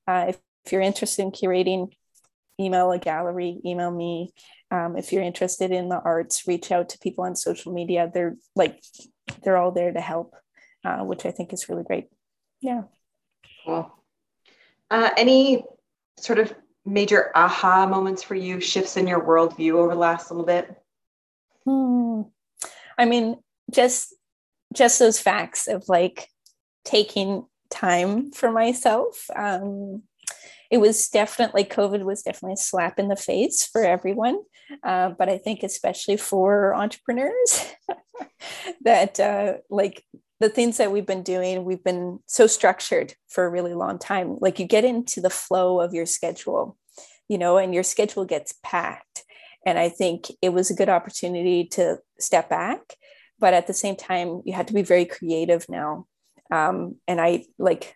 Uh, 0.07 0.27
if, 0.29 0.39
if 0.65 0.71
you're 0.71 0.81
interested 0.81 1.21
in 1.21 1.31
curating, 1.31 1.91
email 2.59 2.91
a 2.91 2.99
gallery, 2.99 3.59
email 3.65 3.91
me. 3.91 4.33
Um, 4.71 4.97
if 4.97 5.11
you're 5.11 5.23
interested 5.23 5.71
in 5.71 5.89
the 5.89 5.99
arts, 5.99 6.47
reach 6.47 6.71
out 6.71 6.89
to 6.89 6.99
people 6.99 7.23
on 7.23 7.35
social 7.35 7.73
media. 7.73 8.09
They're 8.13 8.35
like, 8.55 8.81
they're 9.43 9.57
all 9.57 9.71
there 9.71 9.91
to 9.91 10.01
help, 10.01 10.35
uh, 10.85 10.99
which 10.99 11.25
I 11.25 11.31
think 11.31 11.53
is 11.53 11.69
really 11.69 11.83
great. 11.83 12.07
Yeah. 12.61 12.83
Cool. 13.65 13.98
Uh, 14.91 15.09
any 15.17 15.63
sort 16.17 16.39
of 16.39 16.53
major 16.85 17.31
aha 17.35 17.85
moments 17.85 18.23
for 18.23 18.35
you, 18.35 18.59
shifts 18.59 18.97
in 18.97 19.07
your 19.07 19.21
worldview 19.21 19.73
over 19.73 19.89
the 19.89 19.99
last 19.99 20.31
little 20.31 20.45
bit? 20.45 20.75
Hmm. 21.65 22.21
I 22.97 23.05
mean, 23.05 23.37
just 23.71 24.13
just 24.73 24.99
those 24.99 25.19
facts 25.19 25.67
of 25.67 25.87
like 25.87 26.27
taking 26.85 27.45
time 27.69 28.31
for 28.31 28.51
myself. 28.51 29.25
Um, 29.35 30.03
it 30.69 30.77
was 30.77 31.09
definitely 31.09 31.63
COVID 31.63 32.03
was 32.03 32.21
definitely 32.21 32.53
a 32.53 32.57
slap 32.57 32.99
in 32.99 33.07
the 33.07 33.15
face 33.15 33.65
for 33.65 33.83
everyone, 33.83 34.39
uh, 34.83 35.09
but 35.09 35.27
I 35.27 35.37
think 35.37 35.63
especially 35.63 36.17
for 36.17 36.75
entrepreneurs 36.75 37.73
that 38.81 39.19
uh, 39.19 39.53
like 39.69 40.03
the 40.39 40.49
things 40.49 40.77
that 40.77 40.91
we've 40.91 41.05
been 41.05 41.23
doing, 41.23 41.65
we've 41.65 41.83
been 41.83 42.19
so 42.25 42.47
structured 42.47 43.13
for 43.27 43.45
a 43.45 43.49
really 43.49 43.73
long 43.73 43.99
time. 43.99 44.37
Like 44.39 44.59
you 44.59 44.65
get 44.65 44.85
into 44.85 45.19
the 45.19 45.29
flow 45.29 45.81
of 45.81 45.93
your 45.93 46.05
schedule, 46.05 46.77
you 47.27 47.37
know, 47.37 47.57
and 47.57 47.73
your 47.73 47.83
schedule 47.83 48.25
gets 48.25 48.53
packed. 48.63 49.23
And 49.65 49.77
I 49.77 49.89
think 49.89 50.27
it 50.41 50.49
was 50.49 50.71
a 50.71 50.75
good 50.75 50.89
opportunity 50.89 51.65
to 51.71 51.97
step 52.19 52.49
back. 52.49 52.79
But 53.37 53.53
at 53.53 53.67
the 53.67 53.73
same 53.73 53.95
time, 53.95 54.41
you 54.45 54.53
had 54.53 54.67
to 54.67 54.73
be 54.73 54.81
very 54.81 55.05
creative 55.05 55.65
now. 55.67 56.05
Um, 56.51 56.95
and 57.07 57.19
I 57.19 57.45
like, 57.57 57.95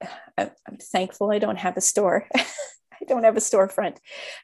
I'm 0.38 0.78
thankful 0.80 1.30
I 1.30 1.38
don't 1.38 1.58
have 1.58 1.76
a 1.76 1.82
store. 1.82 2.26
I 2.34 3.04
don't 3.06 3.24
have 3.24 3.36
a 3.36 3.40
storefront 3.40 3.98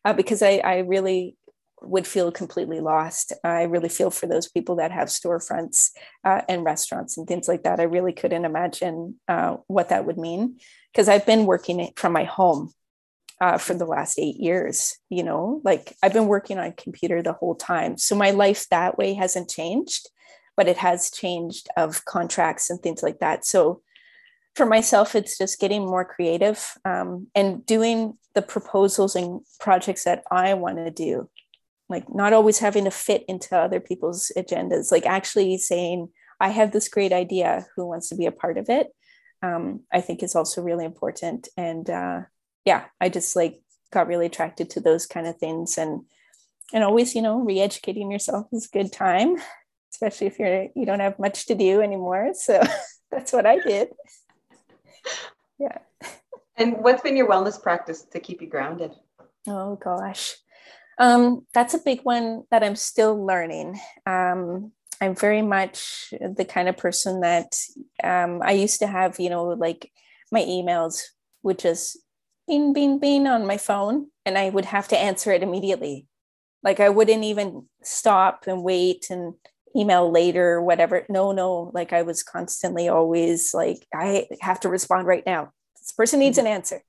uh, 0.04 0.12
because 0.12 0.42
I, 0.42 0.58
I 0.58 0.78
really 0.78 1.37
would 1.82 2.06
feel 2.06 2.32
completely 2.32 2.80
lost. 2.80 3.32
I 3.44 3.62
really 3.62 3.88
feel 3.88 4.10
for 4.10 4.26
those 4.26 4.48
people 4.48 4.76
that 4.76 4.92
have 4.92 5.08
storefronts 5.08 5.90
uh, 6.24 6.42
and 6.48 6.64
restaurants 6.64 7.16
and 7.16 7.26
things 7.26 7.48
like 7.48 7.62
that. 7.62 7.80
I 7.80 7.84
really 7.84 8.12
couldn't 8.12 8.44
imagine 8.44 9.16
uh, 9.28 9.56
what 9.66 9.90
that 9.90 10.04
would 10.04 10.18
mean 10.18 10.58
because 10.92 11.08
I've 11.08 11.26
been 11.26 11.46
working 11.46 11.92
from 11.96 12.12
my 12.12 12.24
home 12.24 12.72
uh, 13.40 13.58
for 13.58 13.74
the 13.74 13.86
last 13.86 14.18
eight 14.18 14.36
years. 14.36 14.96
You 15.08 15.22
know, 15.22 15.60
like 15.64 15.96
I've 16.02 16.12
been 16.12 16.26
working 16.26 16.58
on 16.58 16.72
computer 16.72 17.22
the 17.22 17.32
whole 17.32 17.54
time. 17.54 17.96
So 17.98 18.14
my 18.14 18.30
life 18.30 18.66
that 18.70 18.98
way 18.98 19.14
hasn't 19.14 19.50
changed, 19.50 20.08
but 20.56 20.68
it 20.68 20.78
has 20.78 21.10
changed 21.10 21.68
of 21.76 22.04
contracts 22.04 22.70
and 22.70 22.80
things 22.80 23.02
like 23.02 23.20
that. 23.20 23.44
So 23.44 23.82
for 24.54 24.66
myself, 24.66 25.14
it's 25.14 25.38
just 25.38 25.60
getting 25.60 25.86
more 25.86 26.04
creative 26.04 26.76
um, 26.84 27.28
and 27.34 27.64
doing 27.64 28.18
the 28.34 28.42
proposals 28.42 29.14
and 29.14 29.40
projects 29.60 30.04
that 30.04 30.24
I 30.30 30.54
want 30.54 30.78
to 30.78 30.90
do 30.90 31.28
like 31.88 32.12
not 32.14 32.33
always 32.33 32.59
having 32.59 32.85
to 32.85 32.90
fit 32.90 33.24
into 33.29 33.57
other 33.57 33.81
people's 33.81 34.31
agendas 34.37 34.92
like 34.92 35.07
actually 35.07 35.57
saying 35.59 36.09
i 36.40 36.48
have 36.48 36.72
this 36.72 36.88
great 36.88 37.12
idea 37.12 37.66
who 37.74 37.87
wants 37.87 38.09
to 38.09 38.16
be 38.16 38.27
a 38.27 38.33
part 38.33 38.59
of 38.59 38.68
it? 38.68 38.88
Um, 39.42 39.81
i 39.92 40.01
think 40.01 40.22
is 40.22 40.35
also 40.35 40.62
really 40.62 40.85
important 40.85 41.48
and 41.57 41.88
uh, 41.88 42.22
yeah 42.64 42.87
i 43.01 43.09
just 43.09 43.37
like 43.37 43.61
got 43.92 44.09
really 44.09 44.27
attracted 44.27 44.70
to 44.70 44.81
those 44.81 45.07
kind 45.07 45.27
of 45.27 45.37
things 45.37 45.79
and 45.79 46.02
and 46.73 46.85
always 46.85 47.15
you 47.15 47.23
know 47.23 47.40
re-educating 47.40 48.10
yourself 48.10 48.46
is 48.52 48.67
a 48.67 48.77
good 48.77 48.92
time 48.92 49.37
especially 49.92 50.27
if 50.27 50.38
you're 50.38 50.69
you 50.75 50.85
don't 50.85 51.00
have 51.00 51.19
much 51.19 51.46
to 51.46 51.54
do 51.54 51.81
anymore 51.81 52.33
so 52.35 52.60
that's 53.10 53.33
what 53.33 53.46
i 53.46 53.58
did. 53.58 53.88
Yeah. 55.58 55.79
And 56.56 56.79
what's 56.85 57.02
been 57.02 57.17
your 57.17 57.29
wellness 57.29 57.60
practice 57.60 58.02
to 58.12 58.21
keep 58.21 58.40
you 58.42 58.48
grounded? 58.48 58.92
Oh 59.46 59.77
gosh 59.77 60.37
um, 60.99 61.46
that's 61.55 61.75
a 61.75 61.79
big 61.79 62.01
one 62.03 62.44
that 62.51 62.63
I'm 62.63 62.77
still 62.77 63.25
learning. 63.25 63.79
Um, 64.07 64.73
I'm 65.01 65.15
very 65.15 65.42
much 65.42 66.13
the 66.13 66.44
kind 66.44 66.69
of 66.69 66.77
person 66.77 67.21
that 67.21 67.61
um, 68.03 68.42
I 68.42 68.53
used 68.53 68.81
to 68.81 68.87
have, 68.87 69.21
you 69.21 69.31
know, 69.31 69.44
like 69.44 69.92
my 70.33 70.40
emails 70.40 71.03
would 71.42 71.59
just 71.59 71.99
bing, 72.49 72.73
bing, 72.73 72.99
bing 72.99 73.27
on 73.27 73.46
my 73.46 73.59
phone, 73.59 74.09
and 74.27 74.37
I 74.37 74.49
would 74.49 74.65
have 74.65 74.88
to 74.88 74.99
answer 74.99 75.31
it 75.31 75.42
immediately. 75.42 76.07
Like 76.63 76.81
I 76.81 76.88
wouldn't 76.88 77.23
even 77.23 77.67
stop 77.83 78.46
and 78.49 78.65
wait 78.65 79.07
and 79.11 79.35
email 79.77 80.11
later, 80.11 80.55
or 80.55 80.63
whatever. 80.63 81.07
No, 81.09 81.31
no, 81.31 81.71
like 81.75 81.92
I 81.92 82.03
was 82.03 82.25
constantly 82.25 82.88
always 82.88 83.55
like, 83.55 83.87
I 83.94 84.27
have 84.40 84.59
to 84.61 84.69
respond 84.69 85.07
right 85.07 85.25
now. 85.25 85.53
This 85.79 85.92
person 85.92 86.19
needs 86.19 86.38
an 86.38 86.46
mm-hmm. 86.46 86.55
answer. 86.55 86.83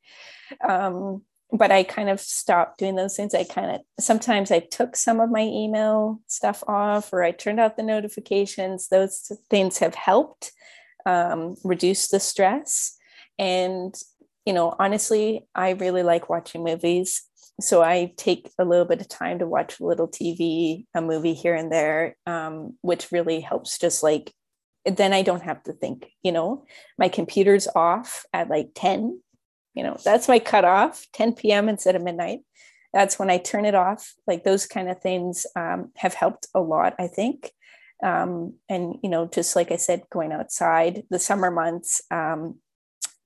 Um, 0.67 1.23
but 1.51 1.71
I 1.71 1.83
kind 1.83 2.09
of 2.09 2.19
stopped 2.19 2.79
doing 2.79 2.95
those 2.95 3.15
things. 3.15 3.33
I 3.33 3.43
kind 3.43 3.71
of 3.71 3.81
sometimes 4.03 4.51
I 4.51 4.59
took 4.59 4.95
some 4.95 5.19
of 5.19 5.31
my 5.31 5.41
email 5.41 6.21
stuff 6.27 6.63
off 6.67 7.11
or 7.11 7.23
I 7.23 7.31
turned 7.31 7.59
out 7.59 7.77
the 7.77 7.83
notifications. 7.83 8.87
Those 8.89 9.31
things 9.49 9.79
have 9.79 9.95
helped 9.95 10.51
um, 11.05 11.55
reduce 11.63 12.09
the 12.09 12.19
stress. 12.19 12.95
And, 13.37 13.95
you 14.45 14.53
know, 14.53 14.75
honestly, 14.77 15.47
I 15.55 15.71
really 15.71 16.03
like 16.03 16.29
watching 16.29 16.63
movies 16.63 17.23
so 17.61 17.83
I 17.83 18.13
take 18.15 18.49
a 18.57 18.65
little 18.65 18.85
bit 18.85 19.01
of 19.01 19.09
time 19.09 19.39
to 19.39 19.47
watch 19.47 19.79
a 19.79 19.85
little 19.85 20.07
TV, 20.07 20.85
a 20.93 21.01
movie 21.01 21.33
here 21.33 21.55
and 21.55 21.71
there, 21.71 22.15
um, 22.25 22.77
which 22.81 23.11
really 23.11 23.41
helps. 23.41 23.77
Just 23.77 24.01
like 24.03 24.33
then 24.85 25.13
I 25.13 25.21
don't 25.21 25.43
have 25.43 25.61
to 25.63 25.73
think. 25.73 26.09
You 26.23 26.31
know, 26.31 26.65
my 26.97 27.09
computer's 27.09 27.67
off 27.75 28.25
at 28.33 28.49
like 28.49 28.69
ten. 28.75 29.21
You 29.73 29.83
know, 29.83 29.97
that's 30.03 30.27
my 30.27 30.39
cutoff, 30.39 31.05
10 31.13 31.33
p.m. 31.33 31.69
instead 31.69 31.95
of 31.95 32.01
midnight. 32.01 32.39
That's 32.93 33.19
when 33.19 33.29
I 33.29 33.37
turn 33.37 33.65
it 33.65 33.75
off. 33.75 34.13
Like 34.25 34.43
those 34.43 34.65
kind 34.65 34.89
of 34.89 35.01
things 35.01 35.45
um, 35.55 35.91
have 35.95 36.13
helped 36.13 36.47
a 36.55 36.59
lot, 36.59 36.95
I 36.99 37.07
think. 37.07 37.51
Um, 38.01 38.55
and 38.67 38.95
you 39.03 39.09
know, 39.09 39.27
just 39.27 39.55
like 39.55 39.71
I 39.71 39.75
said, 39.75 40.03
going 40.09 40.31
outside 40.31 41.03
the 41.09 41.19
summer 41.19 41.51
months, 41.51 42.01
um, 42.09 42.59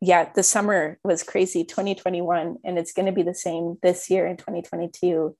yeah, 0.01 0.29
the 0.35 0.43
summer 0.43 0.99
was 1.03 1.23
crazy 1.23 1.63
2021, 1.63 2.57
and 2.65 2.77
it's 2.77 2.91
going 2.91 3.05
to 3.05 3.13
be 3.13 3.23
the 3.23 3.33
same 3.33 3.77
this 3.81 4.09
year 4.09 4.27
in 4.27 4.35
2022. 4.35 5.35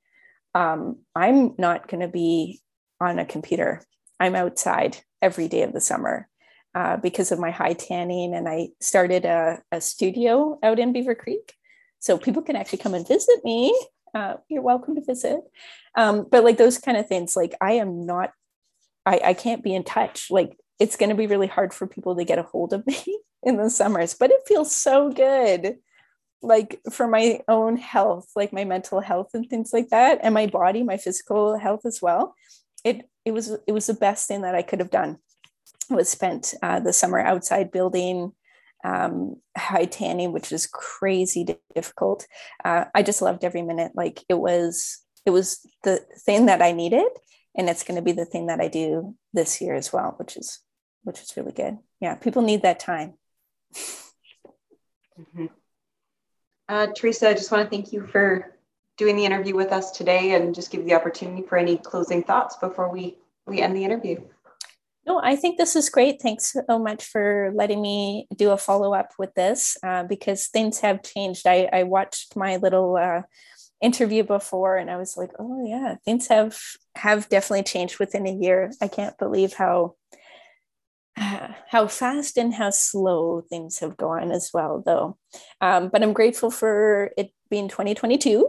Um, 0.56 1.00
I'm 1.16 1.56
not 1.58 1.90
going 1.90 2.02
to 2.02 2.08
be 2.08 2.62
on 3.02 3.20
a 3.20 3.26
computer. 3.26 3.82
I'm 4.20 4.36
outside 4.36 5.00
every 5.22 5.50
day 5.50 5.64
of 5.64 5.74
the 5.74 5.82
summer 5.82 6.30
uh, 6.76 6.98
because 6.98 7.32
of 7.32 7.40
my 7.40 7.52
hide 7.52 7.80
tanning. 7.80 8.34
And 8.34 8.48
I 8.50 8.70
started 8.80 9.26
a, 9.26 9.62
a, 9.72 9.80
studio 9.80 10.58
out 10.64 10.80
in 10.80 10.94
Beaver 10.94 11.16
Creek. 11.16 11.54
So 12.00 12.18
people 12.18 12.42
can 12.42 12.56
actually 12.56 12.80
come 12.80 12.94
and 12.94 13.08
visit 13.08 13.44
me. 13.44 13.78
Uh, 14.14 14.36
you're 14.50 14.62
welcome 14.62 14.96
to 14.96 15.02
visit. 15.02 15.40
Um, 15.96 16.28
but 16.30 16.44
like 16.44 16.58
those 16.58 16.78
kind 16.78 16.98
of 16.98 17.08
things, 17.08 17.36
like 17.36 17.56
I 17.62 17.74
am 17.74 18.06
not, 18.06 18.32
I, 19.06 19.22
I 19.24 19.34
can't 19.34 19.64
be 19.64 19.74
in 19.74 19.84
touch. 19.84 20.30
Like 20.30 20.58
it's 20.80 20.98
going 20.98 21.10
to 21.10 21.16
be 21.16 21.28
really 21.28 21.48
hard 21.48 21.74
for 21.74 21.88
people 21.88 22.16
to 22.16 22.26
get 22.26 22.40
a 22.40 22.44
hold 22.44 22.74
of 22.74 22.86
me 22.86 23.20
in 23.44 23.58
the 23.58 23.70
summers, 23.70 24.14
but 24.14 24.32
it 24.32 24.42
feels 24.48 24.76
so 24.76 25.12
good. 25.12 25.78
Like 26.42 26.82
for 26.92 27.08
my 27.08 27.40
own 27.48 27.78
health, 27.78 28.28
like 28.36 28.52
my 28.52 28.66
mental 28.66 29.00
health 29.00 29.30
and 29.34 29.50
things 29.50 29.72
like 29.72 29.90
that, 29.90 30.20
and 30.24 30.34
my 30.34 30.48
body, 30.48 30.84
my 30.84 30.98
physical 30.98 31.58
health 31.58 31.86
as 31.86 32.02
well. 32.02 32.36
It 32.84 33.10
it 33.24 33.32
was 33.32 33.56
it 33.66 33.72
was 33.72 33.88
the 33.88 33.94
best 33.94 34.28
thing 34.28 34.42
that 34.42 34.56
I 34.56 34.62
could 34.62 34.80
have 34.80 34.92
done. 34.92 35.20
Was 35.90 36.10
spent 36.10 36.54
uh, 36.62 36.80
the 36.80 36.94
summer 36.94 37.20
outside 37.20 37.72
building, 37.72 38.32
um, 38.84 39.38
hide 39.58 39.92
tanning, 39.92 40.32
which 40.32 40.52
is 40.52 40.68
crazy 40.68 41.58
difficult. 41.76 42.28
Uh, 42.64 42.86
I 42.94 43.04
just 43.04 43.22
loved 43.22 43.44
every 43.44 43.62
minute. 43.62 43.94
Like 43.96 44.24
it 44.30 44.36
was 44.36 45.00
it 45.26 45.32
was 45.32 45.60
the 45.84 46.02
thing 46.26 46.48
that 46.48 46.62
I 46.62 46.72
needed, 46.72 47.08
and 47.56 47.70
it's 47.70 47.84
going 47.84 47.96
to 47.96 48.02
be 48.02 48.12
the 48.12 48.26
thing 48.26 48.48
that 48.48 48.60
I 48.60 48.68
do 48.68 49.16
this 49.34 49.62
year 49.62 49.76
as 49.76 49.94
well, 49.94 50.16
which 50.18 50.38
is 50.38 50.60
which 51.04 51.22
is 51.22 51.36
really 51.38 51.52
good. 51.52 51.78
Yeah, 52.00 52.16
people 52.16 52.42
need 52.42 52.62
that 52.64 52.80
time. 52.80 53.14
Mm-hmm. 55.20 55.46
Uh, 56.70 56.88
Teresa, 56.96 57.30
I 57.30 57.34
just 57.34 57.52
want 57.52 57.64
to 57.64 57.70
thank 57.70 57.92
you 57.92 58.08
for 58.08 58.56
doing 58.98 59.16
the 59.16 59.26
interview 59.26 59.56
with 59.56 59.72
us 59.72 59.92
today 59.92 60.34
and 60.34 60.56
just 60.56 60.72
give 60.72 60.82
you 60.82 60.88
the 60.88 60.96
opportunity 60.96 61.44
for 61.44 61.58
any 61.58 61.78
closing 61.78 62.24
thoughts 62.24 62.56
before 62.58 62.90
we, 62.92 63.18
we 63.46 63.62
end 63.62 63.76
the 63.76 63.84
interview. 63.84 64.22
No, 65.06 65.20
I 65.22 65.36
think 65.36 65.58
this 65.58 65.76
is 65.76 65.90
great. 65.90 66.22
Thanks 66.22 66.56
so 66.70 66.80
much 66.80 67.04
for 67.04 67.52
letting 67.54 67.82
me 67.82 68.28
do 68.36 68.52
a 68.52 68.58
follow 68.58 68.94
up 68.94 69.12
with 69.20 69.34
this 69.34 69.78
uh, 69.84 70.04
because 70.04 70.48
things 70.48 70.80
have 70.80 71.04
changed. 71.04 71.46
I, 71.46 71.70
I 71.74 71.84
watched 71.84 72.38
my 72.38 72.56
little 72.56 72.96
uh, 72.96 73.24
interview 73.82 74.24
before 74.24 74.78
and 74.78 74.90
I 74.90 74.96
was 74.98 75.18
like, 75.18 75.32
oh 75.38 75.66
yeah, 75.68 75.96
things 76.06 76.28
have 76.28 76.58
have 76.96 77.28
definitely 77.28 77.64
changed 77.64 78.00
within 78.00 78.26
a 78.26 78.34
year. 78.34 78.72
I 78.82 78.88
can't 78.88 79.18
believe 79.18 79.54
how 79.54 79.96
how 81.16 81.88
fast 81.88 82.38
and 82.38 82.54
how 82.54 82.70
slow 82.70 83.42
things 83.42 83.80
have 83.80 83.98
gone 83.98 84.32
as 84.32 84.52
well, 84.54 84.82
though. 84.86 85.18
Um, 85.60 85.90
but 85.90 86.02
I'm 86.02 86.14
grateful 86.14 86.50
for 86.50 87.12
it 87.18 87.32
being 87.50 87.68
2022. 87.68 88.48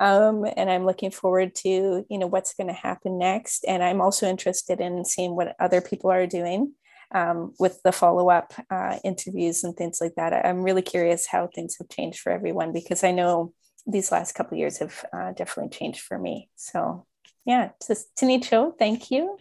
Um, 0.00 0.46
and 0.56 0.70
I'm 0.70 0.84
looking 0.84 1.10
forward 1.10 1.54
to 1.56 2.04
you 2.08 2.18
know 2.18 2.26
what's 2.26 2.54
going 2.54 2.68
to 2.68 2.72
happen 2.72 3.18
next. 3.18 3.64
And 3.66 3.82
I'm 3.82 4.00
also 4.00 4.26
interested 4.26 4.80
in 4.80 5.04
seeing 5.04 5.36
what 5.36 5.56
other 5.58 5.80
people 5.80 6.10
are 6.10 6.26
doing 6.26 6.72
um, 7.12 7.54
with 7.58 7.82
the 7.82 7.92
follow 7.92 8.30
up 8.30 8.52
uh, 8.70 8.98
interviews 9.04 9.64
and 9.64 9.76
things 9.76 9.98
like 10.00 10.14
that. 10.16 10.32
I'm 10.46 10.62
really 10.62 10.82
curious 10.82 11.26
how 11.26 11.48
things 11.48 11.76
have 11.78 11.88
changed 11.88 12.20
for 12.20 12.32
everyone 12.32 12.72
because 12.72 13.04
I 13.04 13.12
know 13.12 13.52
these 13.86 14.10
last 14.10 14.34
couple 14.34 14.58
years 14.58 14.78
have 14.78 15.04
uh, 15.12 15.32
definitely 15.32 15.76
changed 15.76 16.00
for 16.00 16.18
me. 16.18 16.50
So 16.56 17.06
yeah, 17.44 17.70
to 17.82 17.96
Tanicho, 18.18 18.76
thank 18.78 19.10
you, 19.10 19.38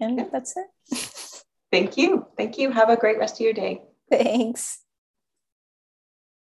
and 0.00 0.26
that's 0.32 0.54
it. 0.56 1.40
Thank 1.74 1.96
you. 1.96 2.24
Thank 2.36 2.56
you. 2.56 2.70
Have 2.70 2.88
a 2.88 2.96
great 2.96 3.18
rest 3.18 3.34
of 3.34 3.40
your 3.40 3.52
day. 3.52 3.82
Thanks. 4.08 4.83